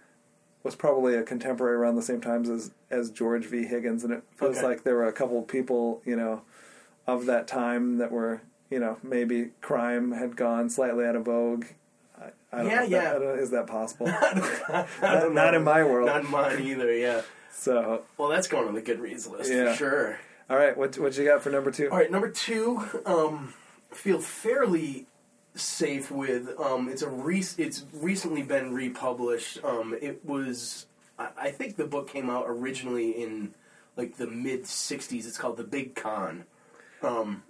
[0.63, 3.65] was probably a contemporary around the same times as as George V.
[3.65, 4.67] Higgins, and it feels Okay.
[4.67, 6.43] like there were a couple of people, you know,
[7.07, 11.65] of that time that were, you know, maybe crime had gone slightly out of vogue.
[12.19, 13.01] I, I don't Yeah, know yeah.
[13.03, 14.05] That, I don't, is that possible?
[15.01, 16.07] Not, not in my world.
[16.07, 16.93] Not in mine either.
[16.93, 17.21] Yeah.
[17.51, 19.71] so, Well, that's going on the good reads list Yeah.
[19.71, 20.19] for sure.
[20.49, 21.89] all right, what what you got for number two?
[21.89, 23.53] All right, number two, um,
[23.91, 25.07] feel fairly
[25.55, 26.49] safe with.
[26.59, 29.63] Um, it's a rec- It's recently been republished.
[29.63, 30.85] Um, it was,
[31.19, 33.53] I, I think the book came out originally in
[33.97, 35.25] like the mid '60s.
[35.27, 36.45] It's called The Big Con.
[37.03, 37.43] Um,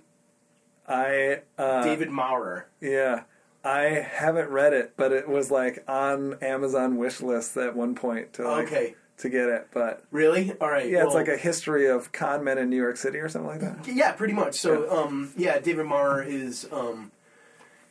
[0.87, 2.67] I uh, David Maurer.
[2.79, 3.23] Yeah.
[3.63, 8.33] I haven't read it, but it was like on Amazon wish list at one point
[8.33, 8.95] to like Okay.
[9.17, 9.67] to get it.
[9.71, 10.53] But Really?
[10.59, 10.89] All right.
[10.89, 13.59] yeah, it's like a history of con men in New York City or something like
[13.59, 13.87] that.
[13.87, 14.55] Yeah, pretty much.
[14.55, 17.11] So, um, yeah, David Maurer is um,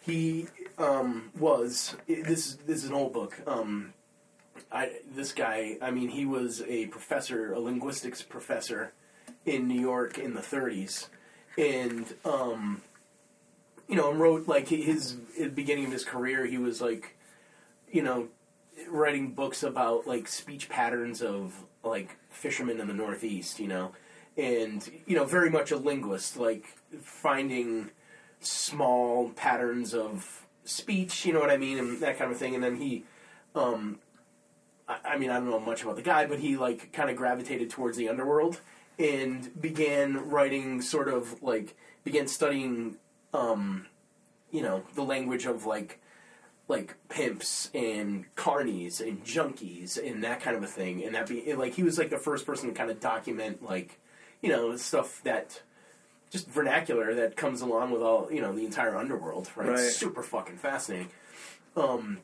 [0.00, 2.54] he um, was this.
[2.66, 3.40] This is an old book.
[3.46, 3.92] Um,
[4.72, 5.76] I this guy.
[5.80, 8.92] I mean, he was a professor, a linguistics professor
[9.46, 11.08] in New York in the 30s,
[11.58, 12.82] and um,
[13.88, 15.12] you know, wrote like his
[15.54, 16.46] beginning of his career.
[16.46, 17.16] He was like,
[17.90, 18.28] you know,
[18.88, 23.92] writing books about like speech patterns of like fishermen in the Northeast, you know,
[24.36, 26.66] and you know, very much a linguist, like
[27.02, 27.90] finding
[28.38, 32.54] small patterns of speech, you know what I mean, and that kind of thing.
[32.54, 33.04] And then he,
[33.54, 33.98] um,
[34.88, 37.70] I mean, I don't know much about the guy, but he like kind of gravitated
[37.70, 38.60] towards the underworld
[39.00, 42.96] and began writing sort of like began studying,
[43.34, 43.86] um,
[44.50, 46.00] you know, the language of like
[46.68, 51.02] like pimps and carnies and junkies and that kind of a thing.
[51.04, 53.98] And that be like he was like the first person to kind of document like
[54.42, 55.62] you know stuff that
[56.30, 59.78] just vernacular that comes along with all you know the entire underworld right, Right.
[59.78, 61.08] super fucking fascinating.
[61.76, 62.18] Um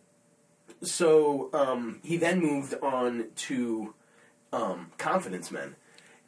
[0.82, 3.94] so um he then moved on to
[4.52, 5.74] um confidence men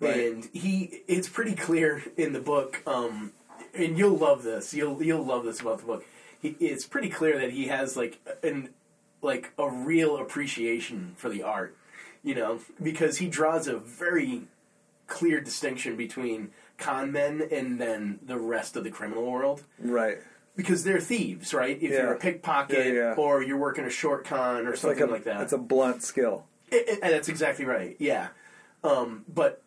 [0.01, 0.17] Right.
[0.33, 3.33] and he it's pretty clear in the book um
[3.75, 6.05] and you'll love this you'll you'll love this about the book
[6.41, 8.69] he, it's pretty clear that he has like an
[9.23, 11.77] like a real appreciation for the art
[12.23, 14.43] you know because he draws a very
[15.09, 20.19] clear distinction between con men and then the rest of the criminal world Right.
[20.55, 22.03] because they're thieves right if Yeah.
[22.03, 23.15] you're a pickpocket Yeah, yeah.
[23.17, 25.59] or you're working a short con or It's like something a like that it's a
[25.59, 26.45] blunt skill.
[26.71, 27.97] it, it- and that's exactly right.
[27.99, 28.29] Yeah,
[28.85, 29.63] um, but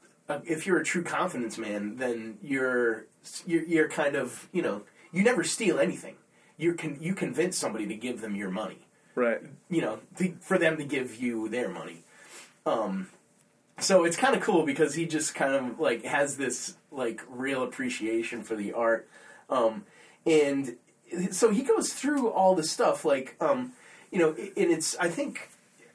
[0.45, 3.05] if you're a true confidence man, then you're,
[3.45, 6.15] you're you're kind of you know you never steal anything.
[6.57, 8.87] You can you convince somebody to give them your money.
[9.15, 9.41] Right.
[9.69, 12.03] You know, to, for them to give you their money.
[12.65, 13.07] Um,
[13.79, 17.63] so it's kind of cool because he just kind of like has this like real
[17.63, 19.09] appreciation for the art,
[19.49, 19.85] um,
[20.25, 20.77] and
[21.31, 23.73] so he goes through all the stuff like um,
[24.11, 25.49] you know, and it's I think,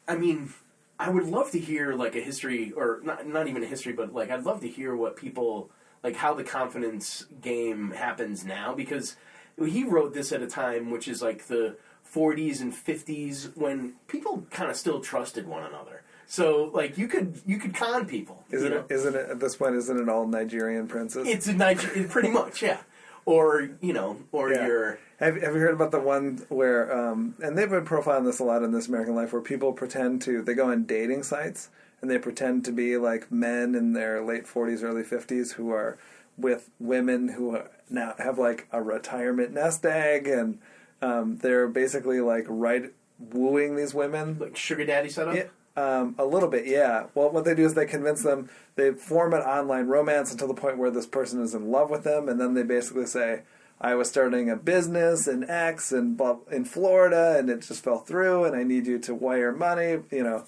[0.09, 0.53] I mean,
[0.99, 4.15] I would love to hear like a history or not not even a history, but
[4.15, 5.71] like I'd love to hear what people
[6.03, 9.17] like how the confidence game happens now because
[9.59, 11.77] he wrote this at a time which is like the
[12.15, 16.03] 40s and 50s when people kind of still trusted one another.
[16.27, 18.45] So like you could you could con people.
[18.51, 18.87] Isn't it?
[18.91, 19.75] Isn't it at this point?
[19.77, 21.27] Isn't it all Nigerian princes?
[21.29, 22.79] It's a Niger- pretty much, yeah.
[23.27, 24.67] Or you know, or Yeah.
[24.67, 28.39] you're Have, have you heard about the one where, um, and they've been profiling this
[28.39, 31.71] a lot in This American Life, where people pretend to, they go on dating sites
[32.01, 35.99] and they pretend to be like men in their late 40s, early 50s who are
[36.39, 37.59] with women who
[37.89, 40.59] now have like a retirement nest egg and
[41.03, 44.39] um, they're basically like right wooing these women.
[44.39, 45.35] like sugar daddy setup.
[45.35, 45.45] Yeah,
[45.77, 47.07] um, a little bit, yeah.
[47.15, 50.55] Well, what they do is they convince them, they form an online romance until the
[50.55, 53.43] point where this person is in love with them, and then they basically say,
[53.81, 56.19] I was starting a business in X and
[56.51, 60.23] in Florida, and it just fell through, and I need you to wire money, you
[60.23, 60.45] know.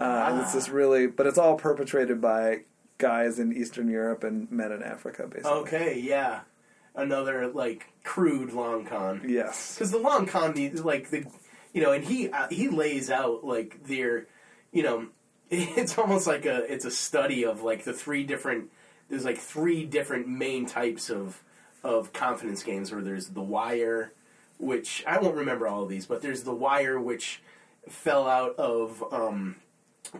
[0.00, 2.62] Uh, and it's this really, but it's all perpetrated by
[2.98, 5.52] guys in Eastern Europe and men in Africa, basically.
[5.52, 6.40] Okay, yeah.
[6.96, 9.22] Another like crude long con.
[9.26, 9.74] Yes.
[9.74, 11.24] because the long con needs like the
[11.72, 14.26] you know and he uh, he lays out like their
[14.74, 15.06] you know
[15.50, 18.70] it's almost like a it's a study of like the three different
[19.08, 21.42] there's like three different main types of
[21.82, 24.12] of confidence games where there's the wire
[24.58, 27.42] which i won't remember all of these but there's the wire which
[27.88, 29.56] fell out of um,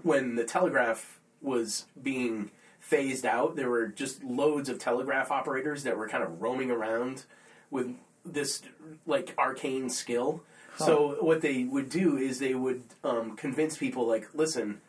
[0.02, 5.96] when the telegraph was being phased out there were just loads of telegraph operators that
[5.96, 7.24] were kind of roaming around
[7.70, 8.62] with this
[9.06, 10.42] like arcane skill.
[10.76, 14.80] So what they would do is they would um, convince people like, listen,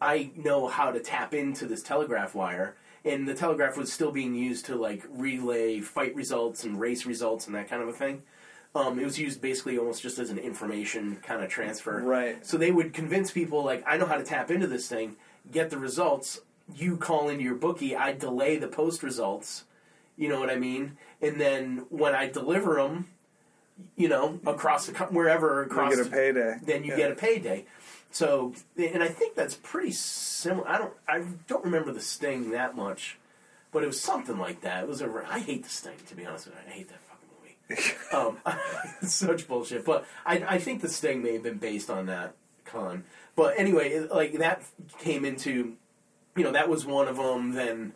[0.00, 4.34] I know how to tap into this telegraph wire, and the telegraph was still being
[4.34, 8.22] used to like relay fight results and race results and that kind of a thing.
[8.74, 12.02] Um, it was used basically almost just as an information kind of transfer.
[12.02, 12.44] Right.
[12.44, 15.16] So they would convince people like, I know how to tap into this thing,
[15.50, 16.40] get the results.
[16.74, 17.94] You call into your bookie.
[17.94, 19.64] I delay the post results.
[20.16, 20.96] You know what I mean?
[21.20, 23.08] And then when I deliver them,
[23.96, 26.56] you know, across the wherever You across, get a payday.
[26.64, 26.96] then you Yeah.
[26.96, 27.64] get a payday.
[28.10, 30.68] So, and I think that's pretty similar.
[30.68, 33.18] I don't, I don't remember the Sting that much,
[33.72, 34.84] but it was something like that.
[34.84, 35.24] It was a.
[35.28, 36.60] I hate the Sting to be honest with you.
[36.68, 37.28] I hate that fucking
[37.82, 37.92] movie.
[38.12, 38.38] um,
[39.02, 39.84] it's such bullshit.
[39.84, 42.34] But I, I think the Sting may have been based on that
[42.64, 43.02] con.
[43.34, 44.62] But anyway, it- like that
[45.00, 45.74] came into,
[46.36, 47.52] you know, that was one of them.
[47.54, 47.94] Then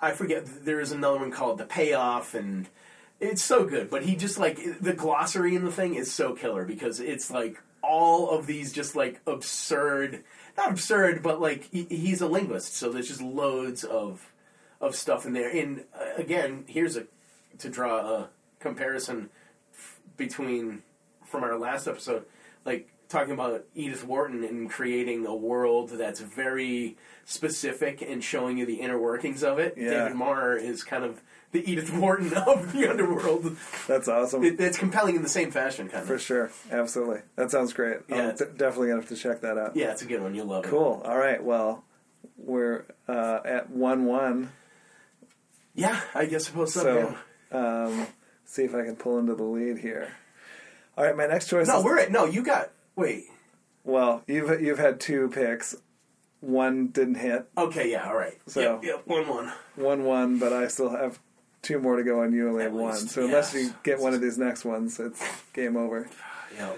[0.00, 0.64] I forget.
[0.64, 2.66] There is another one called the Payoff, and
[3.20, 3.90] it's so good.
[3.90, 7.60] But he just like the glossary in the thing is so killer because it's like
[7.82, 10.24] all of these just like absurd,
[10.56, 14.32] not absurd, but like he, he's a linguist, so there's just loads of
[14.80, 15.50] of stuff in there.
[15.50, 17.06] And uh, again, here's a
[17.58, 18.28] to draw a
[18.58, 19.28] comparison
[19.74, 20.82] f- between
[21.26, 22.24] from our last episode,
[22.64, 28.64] like talking about Edith Wharton and creating a world that's very specific and showing you
[28.64, 29.74] the inner workings of it.
[29.76, 29.90] Yeah.
[29.90, 31.20] David Maurer is kind of
[31.52, 33.56] the Edith Wharton of the underworld.
[33.88, 34.44] That's awesome.
[34.44, 36.06] It, it's compelling in the same fashion, kind of.
[36.08, 36.50] For sure.
[36.70, 37.20] Absolutely.
[37.36, 37.98] That sounds great.
[38.08, 38.28] Yeah.
[38.30, 39.74] I'm d- definitely going to have to check that out.
[39.76, 40.34] Yeah, it's a good one.
[40.34, 40.68] You'll love it.
[40.68, 41.02] Cool.
[41.04, 41.42] All right.
[41.42, 41.84] Well,
[42.36, 44.52] we're uh, at 1 1.
[45.74, 47.16] Yeah, I guess I suppose so.
[47.50, 48.06] So, um,
[48.44, 50.12] see if I can pull into the lead here.
[50.96, 51.16] All right.
[51.16, 51.84] My next choice No, is.
[51.84, 52.24] we're at no.
[52.26, 53.24] You got wait.
[53.84, 55.74] Well, you've, you've had two picks.
[56.40, 57.46] One didn't hit.
[57.56, 58.38] Okay, yeah, all right.
[58.46, 59.52] So- yep, yep, one one.
[59.76, 61.18] 1 1, but I still have
[61.62, 62.92] two more to go, and you only At have one.
[62.94, 63.64] least, So, unless yes.
[63.64, 66.08] you get one of these next ones, it's game over.
[66.56, 66.72] Yeah.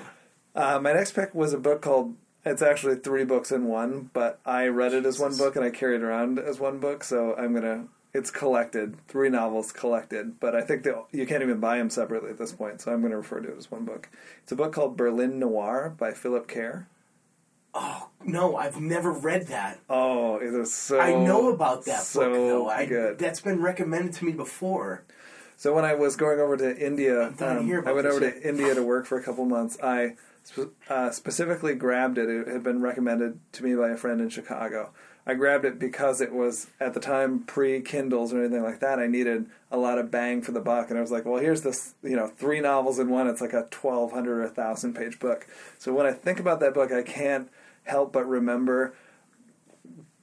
[0.55, 2.15] Uh, my next pick was a book called.
[2.45, 5.71] It's actually three books in one, but I read it as one book and I
[5.71, 7.03] carried it around as one book.
[7.05, 7.87] So I'm gonna.
[8.15, 12.29] It's collected, three novels collected, but I think that you can't even buy them separately
[12.29, 12.83] at this point.
[12.83, 14.11] So I'm going to refer to it as one book.
[14.43, 16.87] It's a book called Berlin Noir by Philip Kerr.
[17.75, 19.81] Oh no, I've never read that.
[19.89, 21.01] Oh, it was so.
[21.01, 22.69] I know about that so book though.
[22.69, 23.19] I, good.
[23.19, 25.05] That's been recommended to me before.
[25.57, 28.25] So when I was going over to India, I'm dying to um, I went over
[28.25, 28.33] yeah.
[28.33, 29.79] to India to work for a couple months.
[29.83, 30.17] I
[30.91, 32.29] uh, specifically grabbed it.
[32.29, 34.91] It had been recommended to me by a friend in Chicago.
[35.25, 38.99] I grabbed it because it was at the time pre Kindles or anything like that.
[38.99, 41.63] I needed a lot of bang for the buck, and I was like, "Well, here's
[41.63, 43.29] this, you know, three novels in one.
[43.29, 45.47] It's like a twelve hundred or a thousand page book."
[45.79, 47.49] So when I think about that book, I can't
[47.85, 48.95] help but remember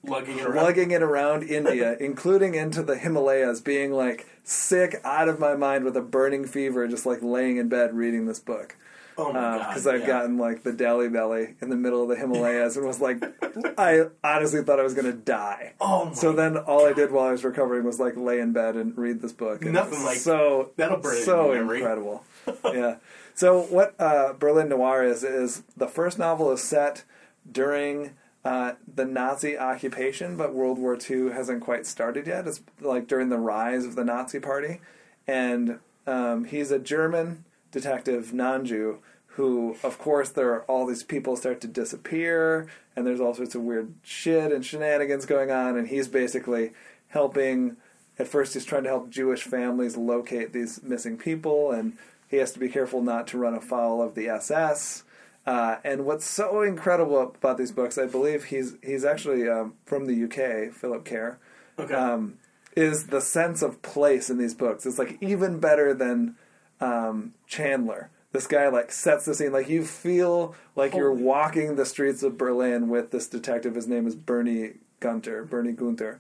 [0.06, 0.56] Lugging it around.
[0.56, 5.84] lugging it around India, including into the Himalayas, being like sick out of my mind
[5.84, 8.78] with a burning fever, just like laying in bed reading this book.
[9.17, 9.67] oh my god!
[9.67, 10.08] Because I've yeah.
[10.08, 13.22] gotten like the Delhi belly in the middle of the Himalayas and was like,
[13.78, 15.74] I honestly thought I was going to die.
[15.82, 18.54] Oh my So then all I did while I was recovering was like lay in
[18.54, 19.63] bed and read this book.
[19.63, 22.24] And Nothing like- so that'll burn so incredible.
[22.63, 22.95] yeah.
[23.36, 27.04] So what uh, Berlin Noir is is the first novel is set
[27.52, 28.12] during
[28.44, 32.48] uh, the Nazi occupation, but World War II hasn't quite started yet.
[32.48, 34.80] It's like during the rise of the Nazi Party,
[35.28, 39.00] and um, he's a German detective, non-Jew,
[39.34, 43.56] who, of course, there are all these people start to disappear, and there's all sorts
[43.56, 46.72] of weird shit and shenanigans going on, and he's basically
[47.10, 47.78] helping.
[48.18, 52.52] At first, he's trying to help Jewish families locate these missing people, and he has
[52.52, 55.04] to be careful not to run afoul of the SS.
[55.45, 60.06] Uh, and what's so incredible about these books, I believe he's he's actually um, from
[60.06, 61.38] the UK, Philip Kerr,
[61.80, 61.93] Okay.
[61.93, 62.36] um,
[62.75, 64.86] is the sense of place in these books.
[64.86, 66.36] It's like even better than
[66.80, 68.10] um, Chandler.
[68.32, 69.52] This guy like sets the scene.
[69.52, 73.73] Like you feel like you're walking the streets of Berlin with this detective.
[73.73, 75.45] His name is Bernie Gunther.
[75.45, 76.19] Bernie Gunther.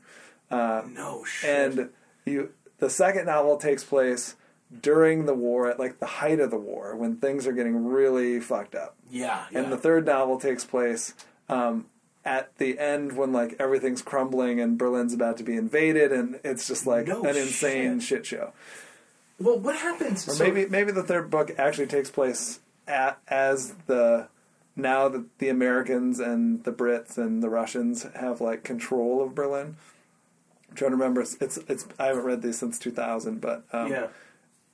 [0.49, 1.49] Uh, no shit.
[1.77, 1.89] and
[2.25, 4.35] you the second novel takes place
[4.81, 8.39] during the war at like the height of the war when things are getting really
[8.39, 9.59] fucked up yeah, yeah.
[9.59, 11.13] and the third novel takes place
[11.49, 11.85] um,
[12.23, 16.67] at the end when like everything's crumbling and berlin's about to be invaded and it's
[16.67, 18.25] just like No an insane shit.
[18.25, 18.53] shit show
[19.39, 20.27] well, what happens?
[20.27, 24.27] or so- maybe maybe the third book actually takes place at, as the
[24.75, 29.77] now that the Americans and the Brits and the Russians have like control of Berlin.
[30.69, 31.21] I'm trying to remember.
[31.21, 34.07] It's it's, it's I haven't read these since 2000, but um, yeah.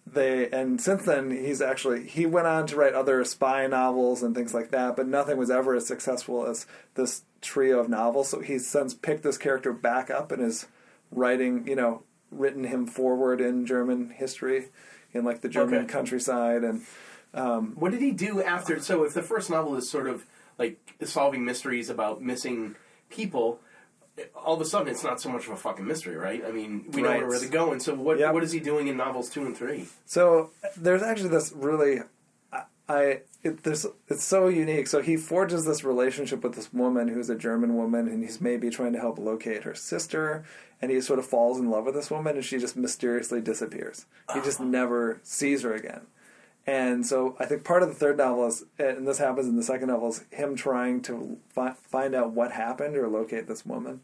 [0.07, 4.35] They and since then he's actually he went on to write other spy novels and
[4.35, 8.29] things like that, but nothing was ever as successful as this trio of novels.
[8.29, 10.67] So he's since picked this character back up and is
[11.11, 14.67] writing, you know, written him forward in German history,
[15.13, 15.87] in like the German Okay.
[15.87, 16.81] countryside, and
[17.33, 18.79] um, What did he do after?
[18.79, 20.25] So, if the first novel is sort of
[20.57, 22.75] like solving mysteries about missing
[23.09, 23.59] people,
[24.35, 26.43] all of a sudden it's not so much of a fucking mystery, right?
[26.45, 27.79] I mean, we know where they're going.
[27.79, 28.33] So, what Yep.
[28.33, 29.87] what is he doing in novels two and three?
[30.05, 31.99] So there's actually this really,
[32.51, 34.87] I, I it, there's it's so unique.
[34.87, 38.69] So he forges this relationship with this woman who's a German woman, and he's maybe
[38.69, 40.45] trying to help locate her sister,
[40.81, 44.05] and he sort of falls in love with this woman, and she just mysteriously disappears.
[44.33, 44.63] He just ah.
[44.63, 46.01] never sees her again.
[46.67, 49.63] And so I think part of the third novel is, and this happens in the
[49.63, 54.01] second novel, is him trying to fi- find out what happened or locate this woman.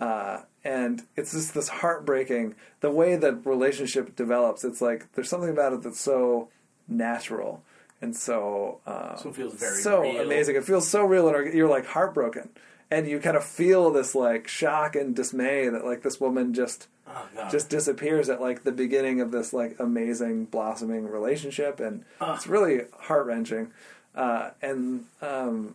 [0.00, 4.64] Uh, and it's just this heartbreaking the way that relationship develops.
[4.64, 6.48] It's like there's something about it that's so
[6.88, 7.62] natural
[8.00, 10.56] and so uh, So it feels very so amazing.
[10.56, 12.48] It feels so real, and you're like heartbroken,
[12.90, 16.88] and you kind of feel this like shock and dismay that like this woman just
[17.12, 22.46] Oh just disappears at like the beginning of this like amazing blossoming relationship, and it's
[22.46, 23.72] really heart wrenching.
[24.14, 25.74] Uh, and um,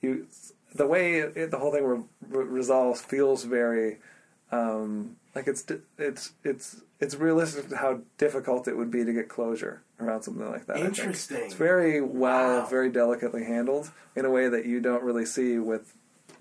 [0.00, 0.26] you,
[0.74, 3.98] the way it, the whole thing re- re- resolves feels very
[4.50, 5.64] um, like it's
[5.98, 10.48] it's it's it's realistic to how difficult it would be to get closure around something
[10.50, 10.76] like that.
[10.78, 11.38] Interesting.
[11.44, 12.66] It's very well, Wow.
[12.66, 15.94] very delicately handled in a way that you don't really see with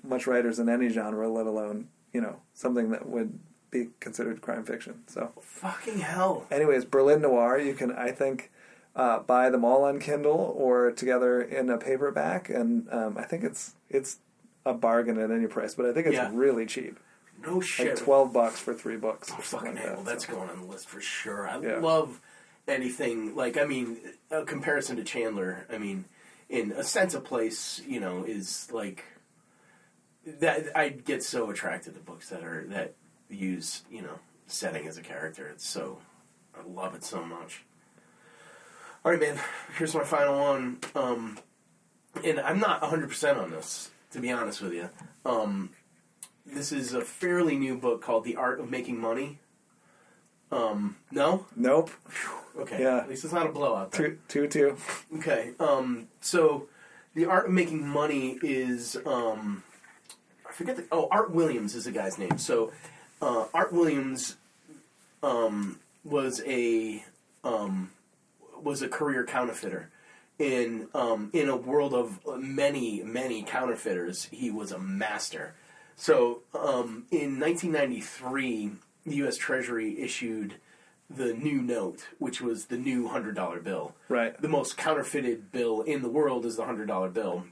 [0.03, 4.65] much writers in any genre, let alone you know something that would be considered crime
[4.65, 5.03] fiction.
[5.07, 6.45] So, fucking hell.
[6.51, 7.57] anyways, Berlin Noir.
[7.57, 8.51] You can, I think,
[8.95, 13.43] uh, buy them all on Kindle or together in a paperback, and um, I think
[13.43, 14.17] it's it's
[14.65, 15.73] a bargain at any price.
[15.75, 16.29] But I think it's Yeah.
[16.33, 16.99] really cheap,
[17.45, 17.87] No shit.
[17.95, 20.05] like twelve bucks for three books Oh, fucking like hell, that.
[20.05, 20.33] that's so.
[20.35, 21.47] going on the list for sure.
[21.47, 21.79] I Yeah.
[21.79, 22.19] love
[22.67, 23.97] anything like I mean,
[24.29, 25.65] a comparison to Chandler.
[25.71, 26.05] I mean,
[26.49, 29.03] in a sense of place, you know, is like
[30.25, 30.75] that.
[30.75, 32.93] I get so attracted to books that are that
[33.29, 35.47] use you know setting as a character.
[35.47, 35.99] It's so
[36.55, 37.63] I love it so much.
[39.03, 39.39] All right, man.
[39.77, 40.77] Here's my final one.
[40.95, 41.39] Um,
[42.23, 44.89] and I'm not 100 percent on this, to be honest with you.
[45.25, 45.71] Um,
[46.45, 49.39] this is a fairly new book called The Art of Making Money.
[50.51, 51.45] Um, no?
[51.55, 51.91] Nope,
[52.59, 52.81] Okay.
[52.83, 52.97] Yeah.
[52.97, 53.91] At least it's not a blowout.
[53.91, 54.19] then.
[54.27, 54.77] two two two.
[55.19, 55.51] Okay.
[55.59, 56.67] Um, so,
[57.15, 59.63] The Art of Making Money is, um,
[60.51, 62.37] I forget the, oh, Art Williams is the guy's name.
[62.37, 62.73] So,
[63.21, 64.35] uh, Art Williams,
[65.23, 67.05] um, was a,
[67.45, 67.91] um,
[68.61, 69.89] was a career counterfeiter.
[70.39, 75.53] In, um, in a world of many, many counterfeiters, he was a master.
[75.95, 78.71] So, um, in 1993,
[79.05, 79.37] the U.S.
[79.37, 80.55] Treasury issued
[81.09, 83.93] the new note, which was the new hundred dollar bill.
[84.09, 84.39] Right.
[84.41, 87.45] The most counterfeited bill in the world is the hundred dollar bill.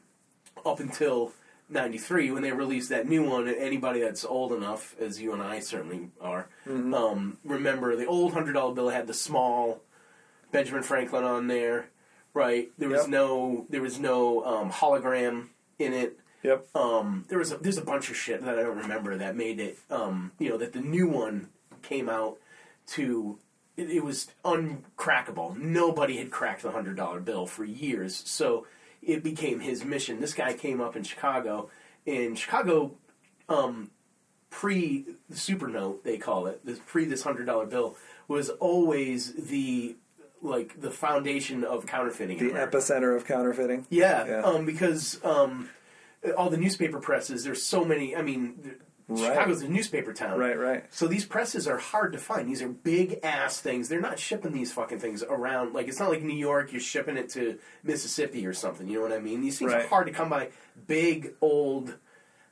[0.66, 1.34] Up until
[1.70, 5.59] '93, when they released that new one, anybody that's old enough, as you and I
[5.59, 9.82] certainly are, um, remember the old hundred dollar bill had the small
[10.51, 11.89] Benjamin Franklin on there,
[12.34, 12.72] right?
[12.78, 13.09] There was Yep.
[13.09, 16.67] no there was no um, hologram in it Yep.
[16.76, 19.59] um, there was a, there's a bunch of shit that I don't remember that made
[19.59, 19.78] it.
[19.89, 21.49] Um, you know that the new one
[21.82, 22.38] came out
[22.88, 23.38] to.
[23.78, 25.57] It, it was uncrackable.
[25.57, 28.65] Nobody had cracked the hundred dollar bill for years, so
[29.02, 30.20] it became his mission.
[30.20, 31.70] This guy came up in Chicago.
[32.06, 32.95] In Chicago,
[33.47, 33.91] um,
[34.50, 37.95] pre the super note they call it, this pre this hundred dollar bill
[38.28, 39.95] was always the
[40.41, 42.38] like the foundation of counterfeiting.
[42.38, 43.86] The epicenter of counterfeiting.
[43.89, 44.41] Yeah, Yeah.
[44.41, 45.70] Um, because um,
[46.38, 47.43] all the newspaper presses.
[47.43, 48.16] There's so many.
[48.16, 48.76] I mean,
[49.10, 49.20] Right.
[49.34, 50.38] Chicago's a newspaper town.
[50.38, 50.84] Right, right.
[50.91, 52.47] So these presses are hard to find.
[52.47, 53.89] These are big ass things.
[53.89, 55.74] They're not shipping these fucking things around.
[55.74, 56.72] Like it's not like New York.
[56.72, 58.88] You're shipping it to Mississippi or something.
[58.88, 59.41] You know what I mean?
[59.41, 60.49] These things are hard to come by.
[60.88, 61.95] Big old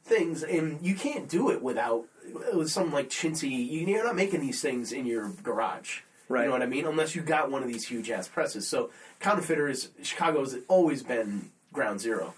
[0.03, 2.05] things, and you can't do it without
[2.53, 3.49] with some like chintzy.
[3.51, 5.99] you- You're not making these things in your garage.
[6.29, 6.41] Right.
[6.41, 6.85] You know what I mean?
[6.85, 8.67] Unless you got one of these huge ass presses.
[8.67, 8.89] So
[9.19, 12.33] counterfeiters, Chicago's always been ground zero.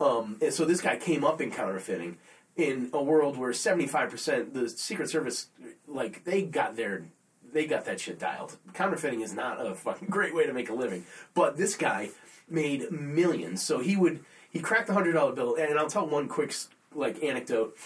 [0.00, 2.18] Um, and so this guy came up in counterfeiting
[2.56, 5.48] in a world where 75% the Secret Service
[5.88, 7.04] like they got their
[7.52, 8.56] they got that shit dialed.
[8.74, 11.04] Counterfeiting is not a fucking great way to make a living.
[11.34, 12.10] But this guy
[12.48, 13.62] made millions.
[13.62, 16.54] So he would he cracked the hundred dollar bill, and I'll tell one quick
[16.94, 17.76] like anecdote.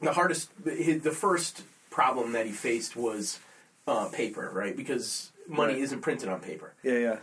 [0.00, 3.40] The hardest, his, the first problem that he faced was
[3.88, 4.76] uh, paper, right?
[4.76, 5.82] Because money Right.
[5.82, 7.16] isn't printed on paper Yeah, yeah.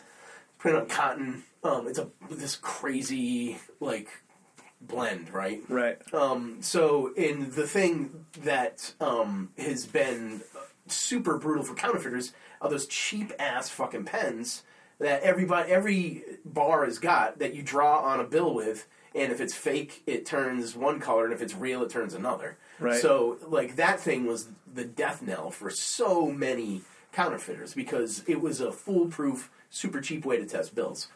[0.58, 1.44] printed on cotton.
[1.64, 4.10] Um, it's a this crazy like
[4.88, 5.62] blend, right?
[5.70, 5.98] Right.
[6.14, 10.42] Um, so, in the thing that um, has been
[10.88, 14.64] super brutal for counterfeiters are those cheap ass fucking pens
[15.00, 19.42] that everybody, every bar has got that you draw on a bill with, and if
[19.42, 22.58] it's fake, it turns one color, and if it's real, it turns another.
[22.80, 23.02] Right.
[23.02, 26.82] So, like that thing was the death knell for so many
[27.16, 31.08] counterfeiters because it was a foolproof, super cheap way to test bills.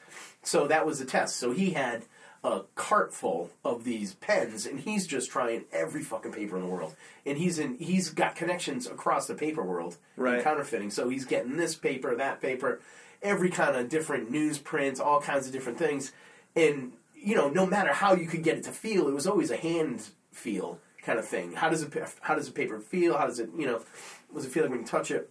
[0.41, 1.35] So that was the test.
[1.35, 2.05] So he had
[2.43, 6.69] a cart full of these pens, and he's just trying every fucking paper in the
[6.69, 6.95] world.
[7.25, 7.77] And he's in.
[7.77, 10.43] He's got connections across the paper world in Right.
[10.43, 10.89] counterfeiting.
[10.91, 12.79] So he's getting this paper, that paper,
[13.21, 16.11] every kind of different newsprint, all kinds of different things.
[16.55, 19.51] And you know, no matter how you could get it to feel, it was always
[19.51, 21.51] a hand feel kind of thing.
[21.53, 21.93] How does it?
[22.21, 23.17] How does the paper feel?
[23.17, 23.49] How does it?
[23.57, 23.81] You know,
[24.29, 25.29] what does it feel like when you touch it?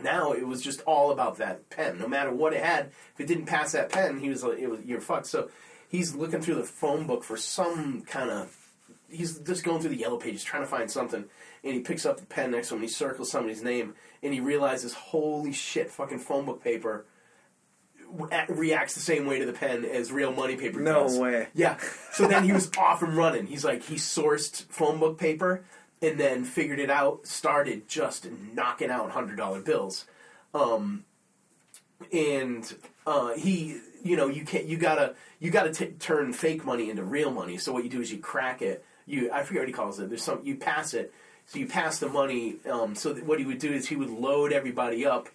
[0.00, 1.98] Now it was just all about that pen.
[1.98, 4.68] No matter what it had, if it didn't pass that pen, he was like, it
[4.68, 5.48] was, "You're fucked." So
[5.94, 8.56] he's looking through the phone book for some kind of.
[9.08, 11.24] He's just going through the yellow pages trying to find something,
[11.62, 12.80] and he picks up the pen next to him.
[12.80, 15.90] and He circles somebody's name, and he realizes, "Holy shit!
[15.90, 17.06] Fucking phone book paper."
[18.48, 21.18] Reacts the same way to the pen as real money paper No does.
[21.18, 21.48] way.
[21.54, 21.78] Yeah.
[22.12, 23.46] So then he was off and running.
[23.46, 25.64] He's like, he sourced phone book paper
[26.00, 30.04] and then figured it out, started just knocking out $100 bills.
[30.52, 31.04] Um,
[32.12, 32.72] and
[33.04, 37.02] uh, he, you know, you can't, you gotta, you gotta t- turn fake money into
[37.02, 37.56] real money.
[37.58, 38.84] So what you do is you crack it.
[39.06, 40.08] You, I forget what he calls it.
[40.08, 41.12] There's some, you pass it.
[41.46, 42.56] So you pass the money.
[42.70, 45.28] Um, so that what he would do is he would load everybody up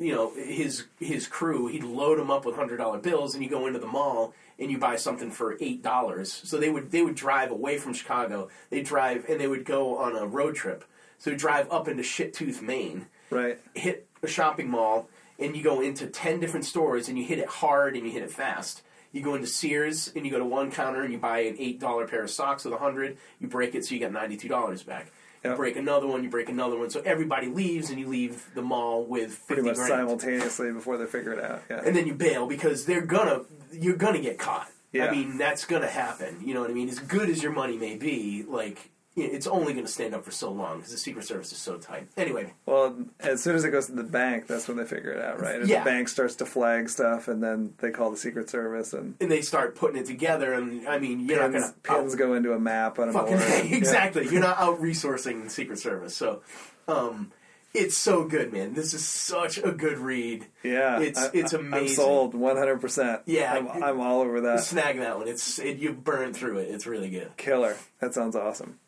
[0.00, 3.50] you know his his crew he'd load them up with hundred dollar bills and you
[3.50, 7.02] go into the mall and you buy something for eight dollars so they would they
[7.02, 10.84] would drive away from chicago they drive and they would go on a road trip
[11.18, 13.58] so drive up into shit tooth maine Right.
[13.74, 15.08] hit a shopping mall
[15.38, 18.22] and you go into 10 different stores and you hit it hard and you hit
[18.22, 18.82] it fast
[19.12, 22.08] you go into sears and you go to one counter and you buy an $8
[22.10, 25.06] pair of socks with 100 you break it so you get $92 back
[25.44, 25.56] you Yep.
[25.56, 29.04] break another one you break another one so everybody leaves and you leave the mall
[29.04, 31.62] with 50 Pretty much grand simultaneously before they figure it out.
[31.70, 31.80] Yeah.
[31.84, 34.68] and then you bail because they're gonna you're gonna get caught.
[34.92, 35.06] Yeah.
[35.06, 36.38] I mean that's gonna happen.
[36.44, 36.88] You know what I mean?
[36.88, 40.30] As good as your money may be, like you it's only gonna stand up for
[40.30, 42.06] so long because the Secret Service is so tight.
[42.16, 45.20] Anyway, Well, as soon as it goes to the bank, that's when they figure it
[45.20, 45.56] out, right?
[45.60, 45.80] And Yeah.
[45.80, 49.30] the bank starts to flag stuff, and then they call the Secret Service, and and
[49.30, 52.34] they start putting it together, and I mean you're pins, not gonna pins out- go
[52.34, 53.48] into a map on a fucking board.
[53.70, 53.76] Yeah.
[53.76, 54.28] exactly.
[54.28, 56.42] You're not out resourcing the Secret Service, so
[56.86, 57.32] um,
[57.74, 58.74] it's so good, man.
[58.74, 60.46] This is such a good read.
[60.62, 61.96] Yeah, It's- I- it's I- I'm amazing.
[61.96, 62.80] sold 100.
[62.80, 64.60] percent Yeah, I'm, I'm all over that.
[64.60, 65.26] Snag that one.
[65.26, 66.70] It's it, you burn through it.
[66.70, 67.36] It's really good.
[67.36, 67.76] Killer.
[68.00, 68.78] That sounds awesome.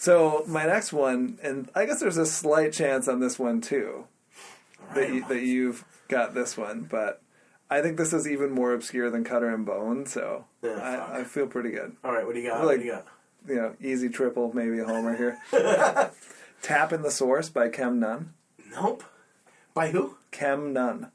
[0.00, 4.06] So my next one, and I guess there's a slight chance on this one too
[4.94, 7.20] that you, that you've got this one, but
[7.68, 10.06] I think this is even more obscure than Cutter and Bone.
[10.06, 11.10] So Yeah.
[11.12, 11.96] I, I feel pretty good.
[12.02, 12.60] All right, what do you got?
[12.60, 13.06] Like- what do you got?
[13.46, 15.38] You know, easy triple, maybe a homer here.
[16.62, 18.32] Tapping the Source by Kem Nunn.
[18.72, 19.04] Nope.
[19.74, 20.16] By who?
[20.30, 21.10] Kem Nunn.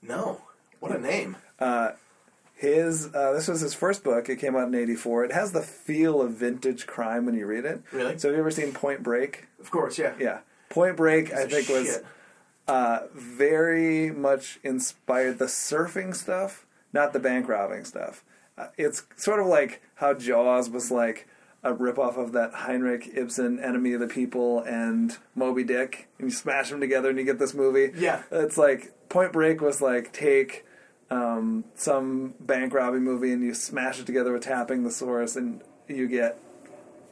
[0.00, 0.40] No.
[0.80, 1.36] What a name.
[1.58, 1.90] Uh,
[2.62, 4.28] His uh, this was his first book.
[4.28, 5.24] It came out in '84.
[5.24, 7.82] It has the feel of vintage crime when you read it.
[7.90, 8.16] Really?
[8.18, 9.48] So have you ever seen Point Break?
[9.58, 10.12] Of course, yeah.
[10.16, 10.38] Yeah,
[10.68, 11.34] Point Break.
[11.34, 12.02] I Piece think was
[12.68, 18.22] uh, very much inspired the surfing stuff, not the bank robbing stuff.
[18.56, 21.26] Uh, it's sort of like how Jaws was like
[21.64, 26.32] a ripoff of that Heinrich Ibsen Enemy of the People and Moby Dick, and you
[26.32, 27.90] smash them together and you get this movie.
[27.96, 28.22] Yeah.
[28.30, 30.64] it's like Point Break was like take
[31.12, 35.60] um, some bank robbing movie and you smash it together with tapping the source and
[35.88, 36.38] you get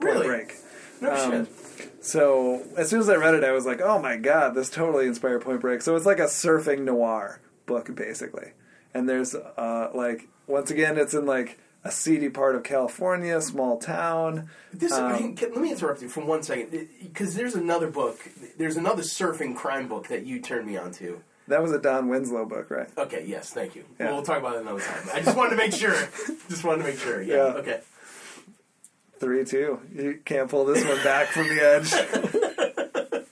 [0.01, 0.26] Point Really?
[0.26, 0.55] Break.
[1.01, 1.94] No Um, shit.
[2.05, 5.07] So as soon as I read it, I was like, "Oh my god, this totally
[5.07, 8.53] inspired Point Break." So it's like a surfing noir, book basically.
[8.94, 13.78] And there's uh, like once again, it's in like a seedy part of California, small
[13.78, 14.51] town.
[14.72, 18.18] This Um, let me interrupt you for one second because there's another book.
[18.59, 21.22] There's another surfing crime book that you turned me on to.
[21.51, 22.88] That was a Don Winslow book, right?
[22.96, 23.84] Okay, yes, thank you.
[23.98, 24.07] Yeah.
[24.07, 25.09] Well, we'll talk about it another time.
[25.12, 25.94] I just wanted to make sure.
[26.48, 27.20] just wanted to make sure.
[27.20, 27.34] Yeah.
[27.34, 27.42] Yeah.
[27.55, 27.80] Okay.
[29.18, 29.80] Three two.
[29.92, 31.62] You can't pull this one back from the
[33.12, 33.24] edge.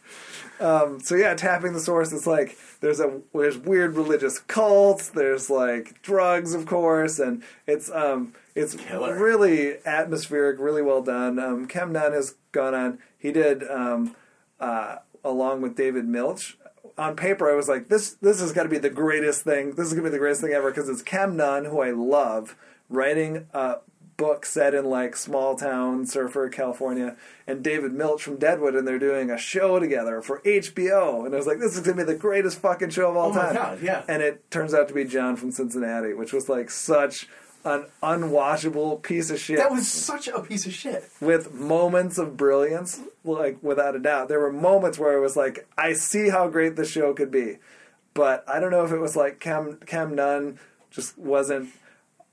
[0.60, 2.12] um, so yeah, tapping the source.
[2.12, 5.08] It's like there's a there's weird religious cults.
[5.08, 9.16] There's like drugs, of course, and it's um it's Killer.
[9.16, 11.38] really atmospheric, really well done.
[11.38, 12.98] Um, Kem Nunn has gone on.
[13.16, 14.14] He did um,
[14.60, 16.57] uh, along with David Milch.
[16.98, 19.74] On paper, I was like, this this has got to be the greatest thing.
[19.74, 22.56] This is gonna be the greatest thing ever because it's Kem Nunn, who I love,
[22.88, 23.76] writing a
[24.16, 28.98] book set in like small town surfer California, and David Milch from Deadwood, and they're
[28.98, 31.24] doing a show together for HBO.
[31.24, 33.34] And I was like, this is gonna be the greatest fucking show of all Oh
[33.34, 33.54] my time.
[33.54, 34.02] God, yeah.
[34.08, 37.28] And it turns out to be John from Cincinnati, which was like such
[37.64, 41.04] an unwatchable piece of shit That was such a piece of shit.
[41.20, 44.28] with moments of brilliance, like without a doubt.
[44.28, 47.58] There were moments where it was like, I see how great the show could be,
[48.14, 50.58] but I don't know if it was like Kem Kem Nunn
[50.90, 51.70] just wasn't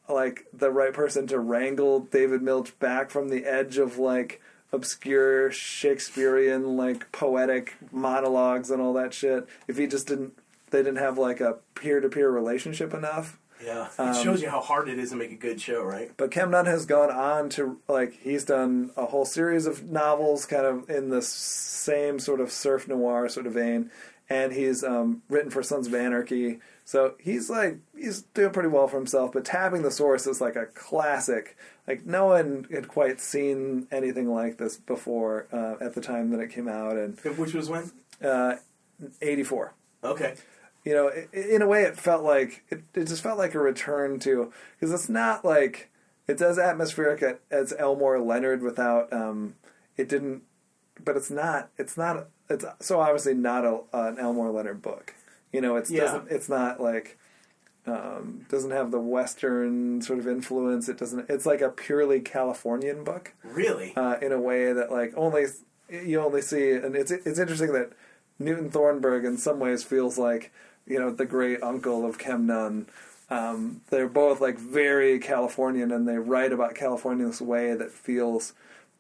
[0.08, 5.52] like the right person to wrangle David Milch back from the edge of like obscure
[5.52, 9.48] Shakespearean like poetic monologues and all that shit.
[9.68, 10.38] If he just didn't,
[10.70, 13.40] they didn't have like a peer to peer relationship enough.
[13.64, 13.88] Yeah.
[13.98, 16.12] Um, it shows you how hard it is to make a good show, right?
[16.18, 20.66] But Nunn has gone on to like he's done a whole series of novels, kind
[20.66, 23.92] of in the same sort of surf noir sort of vein,
[24.30, 26.60] and he's um, written for Sons of Anarchy.
[26.84, 29.32] So he's like he's doing pretty well for himself.
[29.32, 31.58] But Tapping the Source is like a classic.
[31.88, 36.40] Like no one had quite seen anything like this before uh, at the time that
[36.40, 37.92] it came out, and Which was when?
[38.24, 38.58] uh,
[39.22, 40.36] eighty four Okay.
[40.86, 43.60] You know, i- in a way, it felt like it, it just felt like a
[43.60, 45.90] return to because it's not like
[46.28, 49.56] it's as atmospheric as Elmore Leonard without um,
[49.98, 50.44] it didn't,
[51.04, 51.70] but it's not.
[51.78, 52.28] It's not.
[52.50, 55.14] It's so obviously not a, an Elmore Leonard book.
[55.52, 56.02] You know, it's Yeah.
[56.06, 56.32] doesn't.
[56.32, 57.18] It's not like
[57.88, 60.90] um, doesn't have the Western sort of influence.
[60.90, 61.30] It doesn't.
[61.30, 63.94] It's like a purely Californian book Really?
[63.96, 65.46] uh, in a way that like only
[65.90, 67.92] you only see and it's it's interesting that
[68.40, 70.52] Newton Thornburg in some ways feels like
[70.88, 72.88] you know the great uncle of Kem Nunn.
[73.30, 77.92] Um, they're both like very Californian and they write about California in this way that
[77.92, 78.54] feels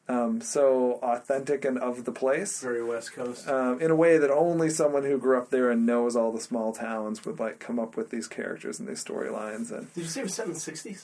[0.09, 2.59] um, so authentic and of the place.
[2.61, 3.47] Very West Coast.
[3.47, 6.41] Um, in a way that only someone who grew up there and knows all the
[6.41, 9.71] small towns would like come up with these characters and these storylines.
[9.71, 11.03] And Did you say it was set in the 60s?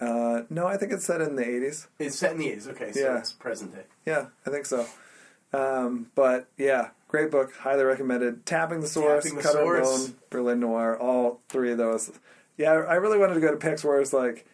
[0.00, 1.86] uh, no, I think it's set in the eighties.
[1.98, 2.68] It's set in the 80s.
[2.68, 3.18] Okay, so Yeah.
[3.18, 3.82] it's present day.
[4.06, 4.86] Yeah, I think so.
[5.52, 8.44] Um, but yeah, great book, highly recommended.
[8.46, 10.08] Tapping the Source, Tapping the Cutter Source.
[10.08, 12.10] Bone, Berlin Noir, all three of those.
[12.56, 14.46] Yeah, I really wanted to go to picks where it's like,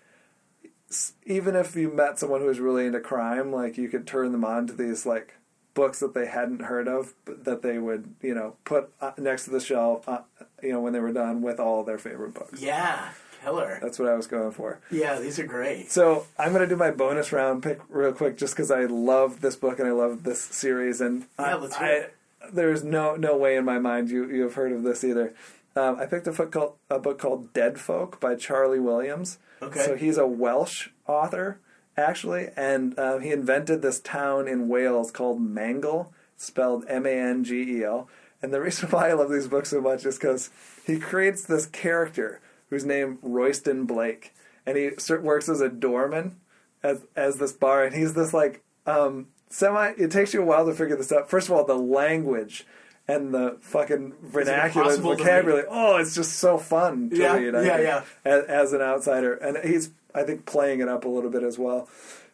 [1.25, 4.45] even if you met someone who was really into crime, like you could turn them
[4.45, 5.37] on to these like
[5.75, 9.45] books that they hadn't heard of, but that they would you know put uh, next
[9.45, 10.23] to the shelf, uh,
[10.63, 12.61] you know when they were done with all their favorite books.
[12.61, 13.11] Yeah,
[13.43, 13.79] killer.
[13.81, 14.81] That's what I was going for.
[14.91, 15.91] Yeah, these are great.
[15.91, 19.41] So I'm going to do my bonus round pick real quick, just because I love
[19.41, 22.07] this book and I love this series, and Yeah, I,
[22.41, 22.55] let's hear I- it.
[22.55, 25.35] there's no no way in my mind you you have heard of this either.
[25.77, 29.39] Um, I picked a, book called, a book called Dead Folk by Charlie Williams.
[29.63, 29.79] Okay.
[29.79, 31.61] So he's a Welsh author
[31.97, 38.09] actually, and um, he invented this town in Wales called Mangel, spelled M-A-N-G-E-L.
[38.43, 40.51] And the reason why I love these books so much is because
[40.87, 44.33] he creates this character who's named Royston Blake,
[44.67, 44.91] and he
[45.23, 46.37] works as a doorman
[46.83, 49.93] as as this bar, and he's this like um, semi.
[49.99, 51.29] It takes you a while to figure this out.
[51.31, 52.67] First of all, the language.
[53.11, 55.65] And the fucking vernacular vocabulary.
[55.71, 57.55] Oh, it's just so fun to Yeah, read.
[57.55, 58.05] I yeah, think, yeah.
[58.31, 61.59] As, as an outsider, and he's I think playing it up a little bit as
[61.59, 61.89] well.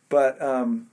[0.09, 0.89] But um,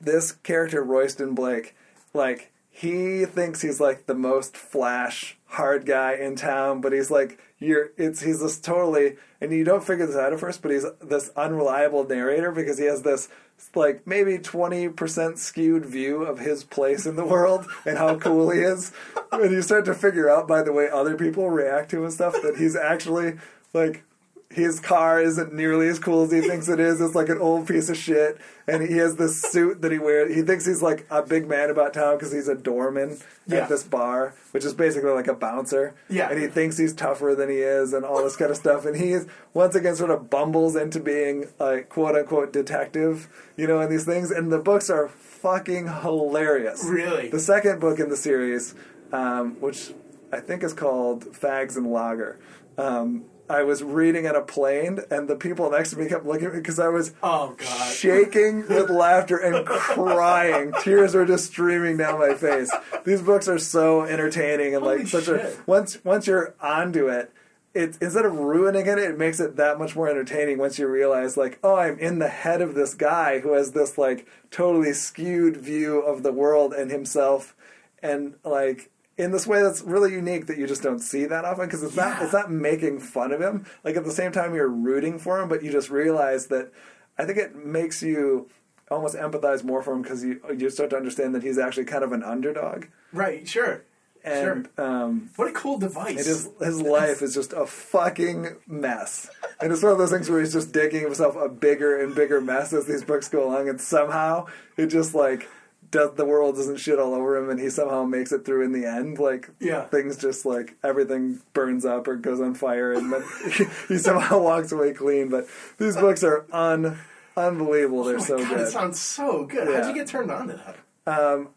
[0.00, 1.74] this character Royston Blake,
[2.14, 7.40] like he thinks he's like the most flash hard guy in town, but he's like
[7.58, 10.86] you're it's he's this totally and you don't figure this out at first, but he's
[11.00, 13.28] this unreliable narrator because he has this
[13.74, 18.60] like maybe 20% skewed view of his place in the world and how cool he
[18.60, 18.92] is.
[19.32, 22.34] And you start to figure out by the way other people react to his stuff
[22.42, 23.38] that he's actually
[23.72, 24.04] like
[24.50, 27.00] his car isn't nearly as cool as he thinks it is.
[27.00, 28.38] It's like an old piece of shit,
[28.68, 30.34] and he has this suit that he wears.
[30.34, 33.58] He thinks he's like a big man about town because he's a doorman Yeah.
[33.58, 35.94] at this bar, which is basically like a bouncer.
[36.08, 36.30] Yeah.
[36.30, 38.86] and he thinks he's tougher than he is, and all this kind of stuff.
[38.86, 43.66] And he is once again sort of bumbles into being a quote unquote detective, you
[43.66, 44.30] know, in these things.
[44.30, 46.84] And the books are fucking hilarious.
[46.84, 47.28] Really?
[47.30, 48.74] The second book in the series,
[49.12, 49.92] um, which
[50.32, 52.38] I think is called Fags and Lager.
[52.78, 56.46] Um, I was reading on a plane, and the people next to me kept looking
[56.46, 57.92] at me because I was Oh God.
[57.92, 60.72] shaking with laughter and crying.
[60.82, 62.70] Tears were just streaming down my face.
[63.04, 67.32] These books are so entertaining and Holy like such a once once you're onto it,
[67.74, 71.36] it instead of ruining it, it makes it that much more entertaining once you realize
[71.36, 75.56] like, oh, I'm in the head of this guy who has this like totally skewed
[75.56, 77.54] view of the world and himself
[78.02, 81.64] and like in this way that's really unique that you just don't see that often
[81.66, 84.68] because it's not it's not making fun of him like at the same time you're
[84.68, 86.70] rooting for him but you just realize that
[87.18, 88.48] i think it makes you
[88.90, 92.04] almost empathize more for him because you you start to understand that he's actually kind
[92.04, 93.48] of an underdog Right.
[93.48, 93.82] Sure.
[94.22, 96.26] and um What a cool device.
[96.26, 100.40] is his life is just a fucking mess and it's one of those things where
[100.40, 103.80] he's just digging himself a bigger and bigger mess as these books go along and
[103.80, 104.46] somehow
[104.76, 105.48] it just like
[105.96, 108.72] does the world doesn't shit all over him and he somehow makes it through in
[108.72, 109.84] the end like Yeah.
[109.84, 113.24] things just like everything burns up or goes on fire and then
[113.88, 115.46] he somehow walks away clean but
[115.78, 116.98] these books are un
[117.36, 119.68] unbelievable they're Oh so God, good It sounds so good.
[119.68, 119.76] Yeah.
[119.82, 120.76] How'd you get turned on to that?
[121.20, 121.48] Um,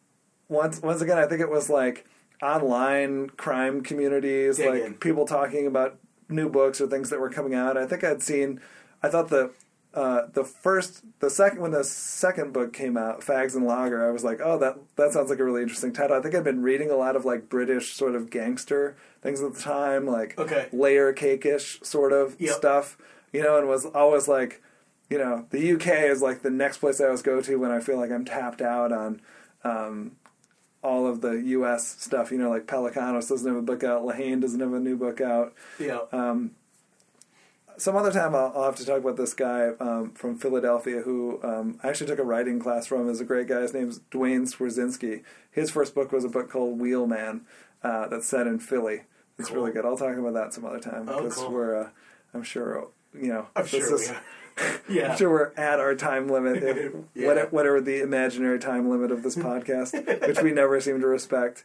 [0.47, 2.05] once once again, I think it was like
[2.41, 4.93] online crime communities, Dig like in.
[4.95, 7.77] people talking about new books or things that were coming out.
[7.77, 8.59] I think I'd seen.
[9.03, 9.51] I thought the
[9.93, 14.11] uh, the first, the second when the second book came out, Fags and Lager, I
[14.11, 16.15] was like, oh, that that sounds like a really interesting title.
[16.17, 19.53] I think I'd been reading a lot of like British sort of gangster things at
[19.53, 20.67] the time, like Okay.
[20.71, 22.55] layer cake-ish sort of Yep.
[22.55, 22.97] stuff,
[23.33, 24.61] you know, and was always like,
[25.09, 27.79] you know, the UK is like the next place I always go to when I
[27.79, 29.21] feel like I'm tapped out on
[29.63, 30.11] um,
[30.83, 31.95] all of the U.S.
[31.99, 32.31] stuff.
[32.31, 35.19] You know, like Pelecanos doesn't have a book out, Lehane doesn't have a new book
[35.19, 35.53] out.
[35.79, 36.01] Yeah.
[36.11, 36.51] Um,
[37.79, 41.39] some other time I'll, I'll have to talk about this guy um, from Philadelphia who
[41.43, 43.09] um, I actually took a writing class from.
[43.09, 43.61] is a great guy.
[43.61, 45.23] His name's Duane Swierczynski.
[45.51, 47.41] His first book was a book called Wheelman
[47.83, 49.01] uh, that's set in Philly.
[49.37, 49.57] It's Cool.
[49.57, 49.85] really good.
[49.85, 51.51] I'll talk about that some other time Oh, because cool.
[51.51, 51.89] we're, uh,
[52.33, 53.95] I'm sure, you know, I'm this sure.
[53.95, 54.21] is- we are.
[54.89, 55.11] yeah.
[55.11, 57.27] I'm sure we're at our time limit, if- Yeah.
[57.27, 61.63] whatever, whatever the imaginary time limit of this podcast, which we never seem to respect.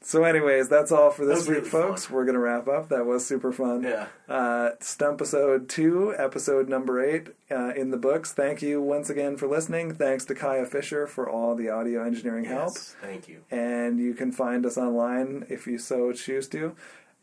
[0.00, 2.04] So, anyways, that's all for this week, really folks.
[2.06, 2.14] fun.
[2.16, 2.90] We're going to wrap up.
[2.90, 3.84] That was super fun.
[3.84, 4.06] Yeah.
[4.28, 8.30] Uh, Stump episode two, episode number eight uh, in the books.
[8.32, 9.94] Thank you once again for listening.
[9.94, 13.44] Thanks to Kaya Fisher for all the audio engineering help Thank you.
[13.50, 16.74] and you can find us online if you so choose to.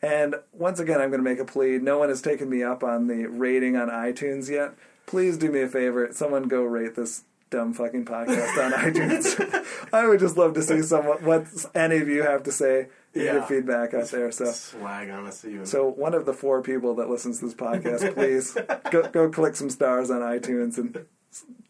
[0.02, 1.78] And once again, I'm going to make a plea.
[1.78, 4.74] No one has taken me up on the rating on iTunes yet.
[5.06, 6.10] Please do me a favor.
[6.12, 9.66] Someone go rate this dumb fucking podcast on iTunes.
[9.94, 11.46] I would just love to see someone what
[11.76, 14.32] any of you have to say in your feedback out there.
[14.32, 14.46] So.
[14.46, 15.66] Swag on us even.
[15.66, 18.58] So one of the four people that listens to this podcast, please
[18.90, 21.06] go, go click some stars on iTunes and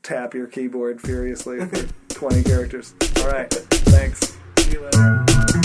[0.04, 2.94] tap your keyboard furiously for 20 characters.
[3.18, 4.38] All right, thanks.
[4.58, 5.62] See you later.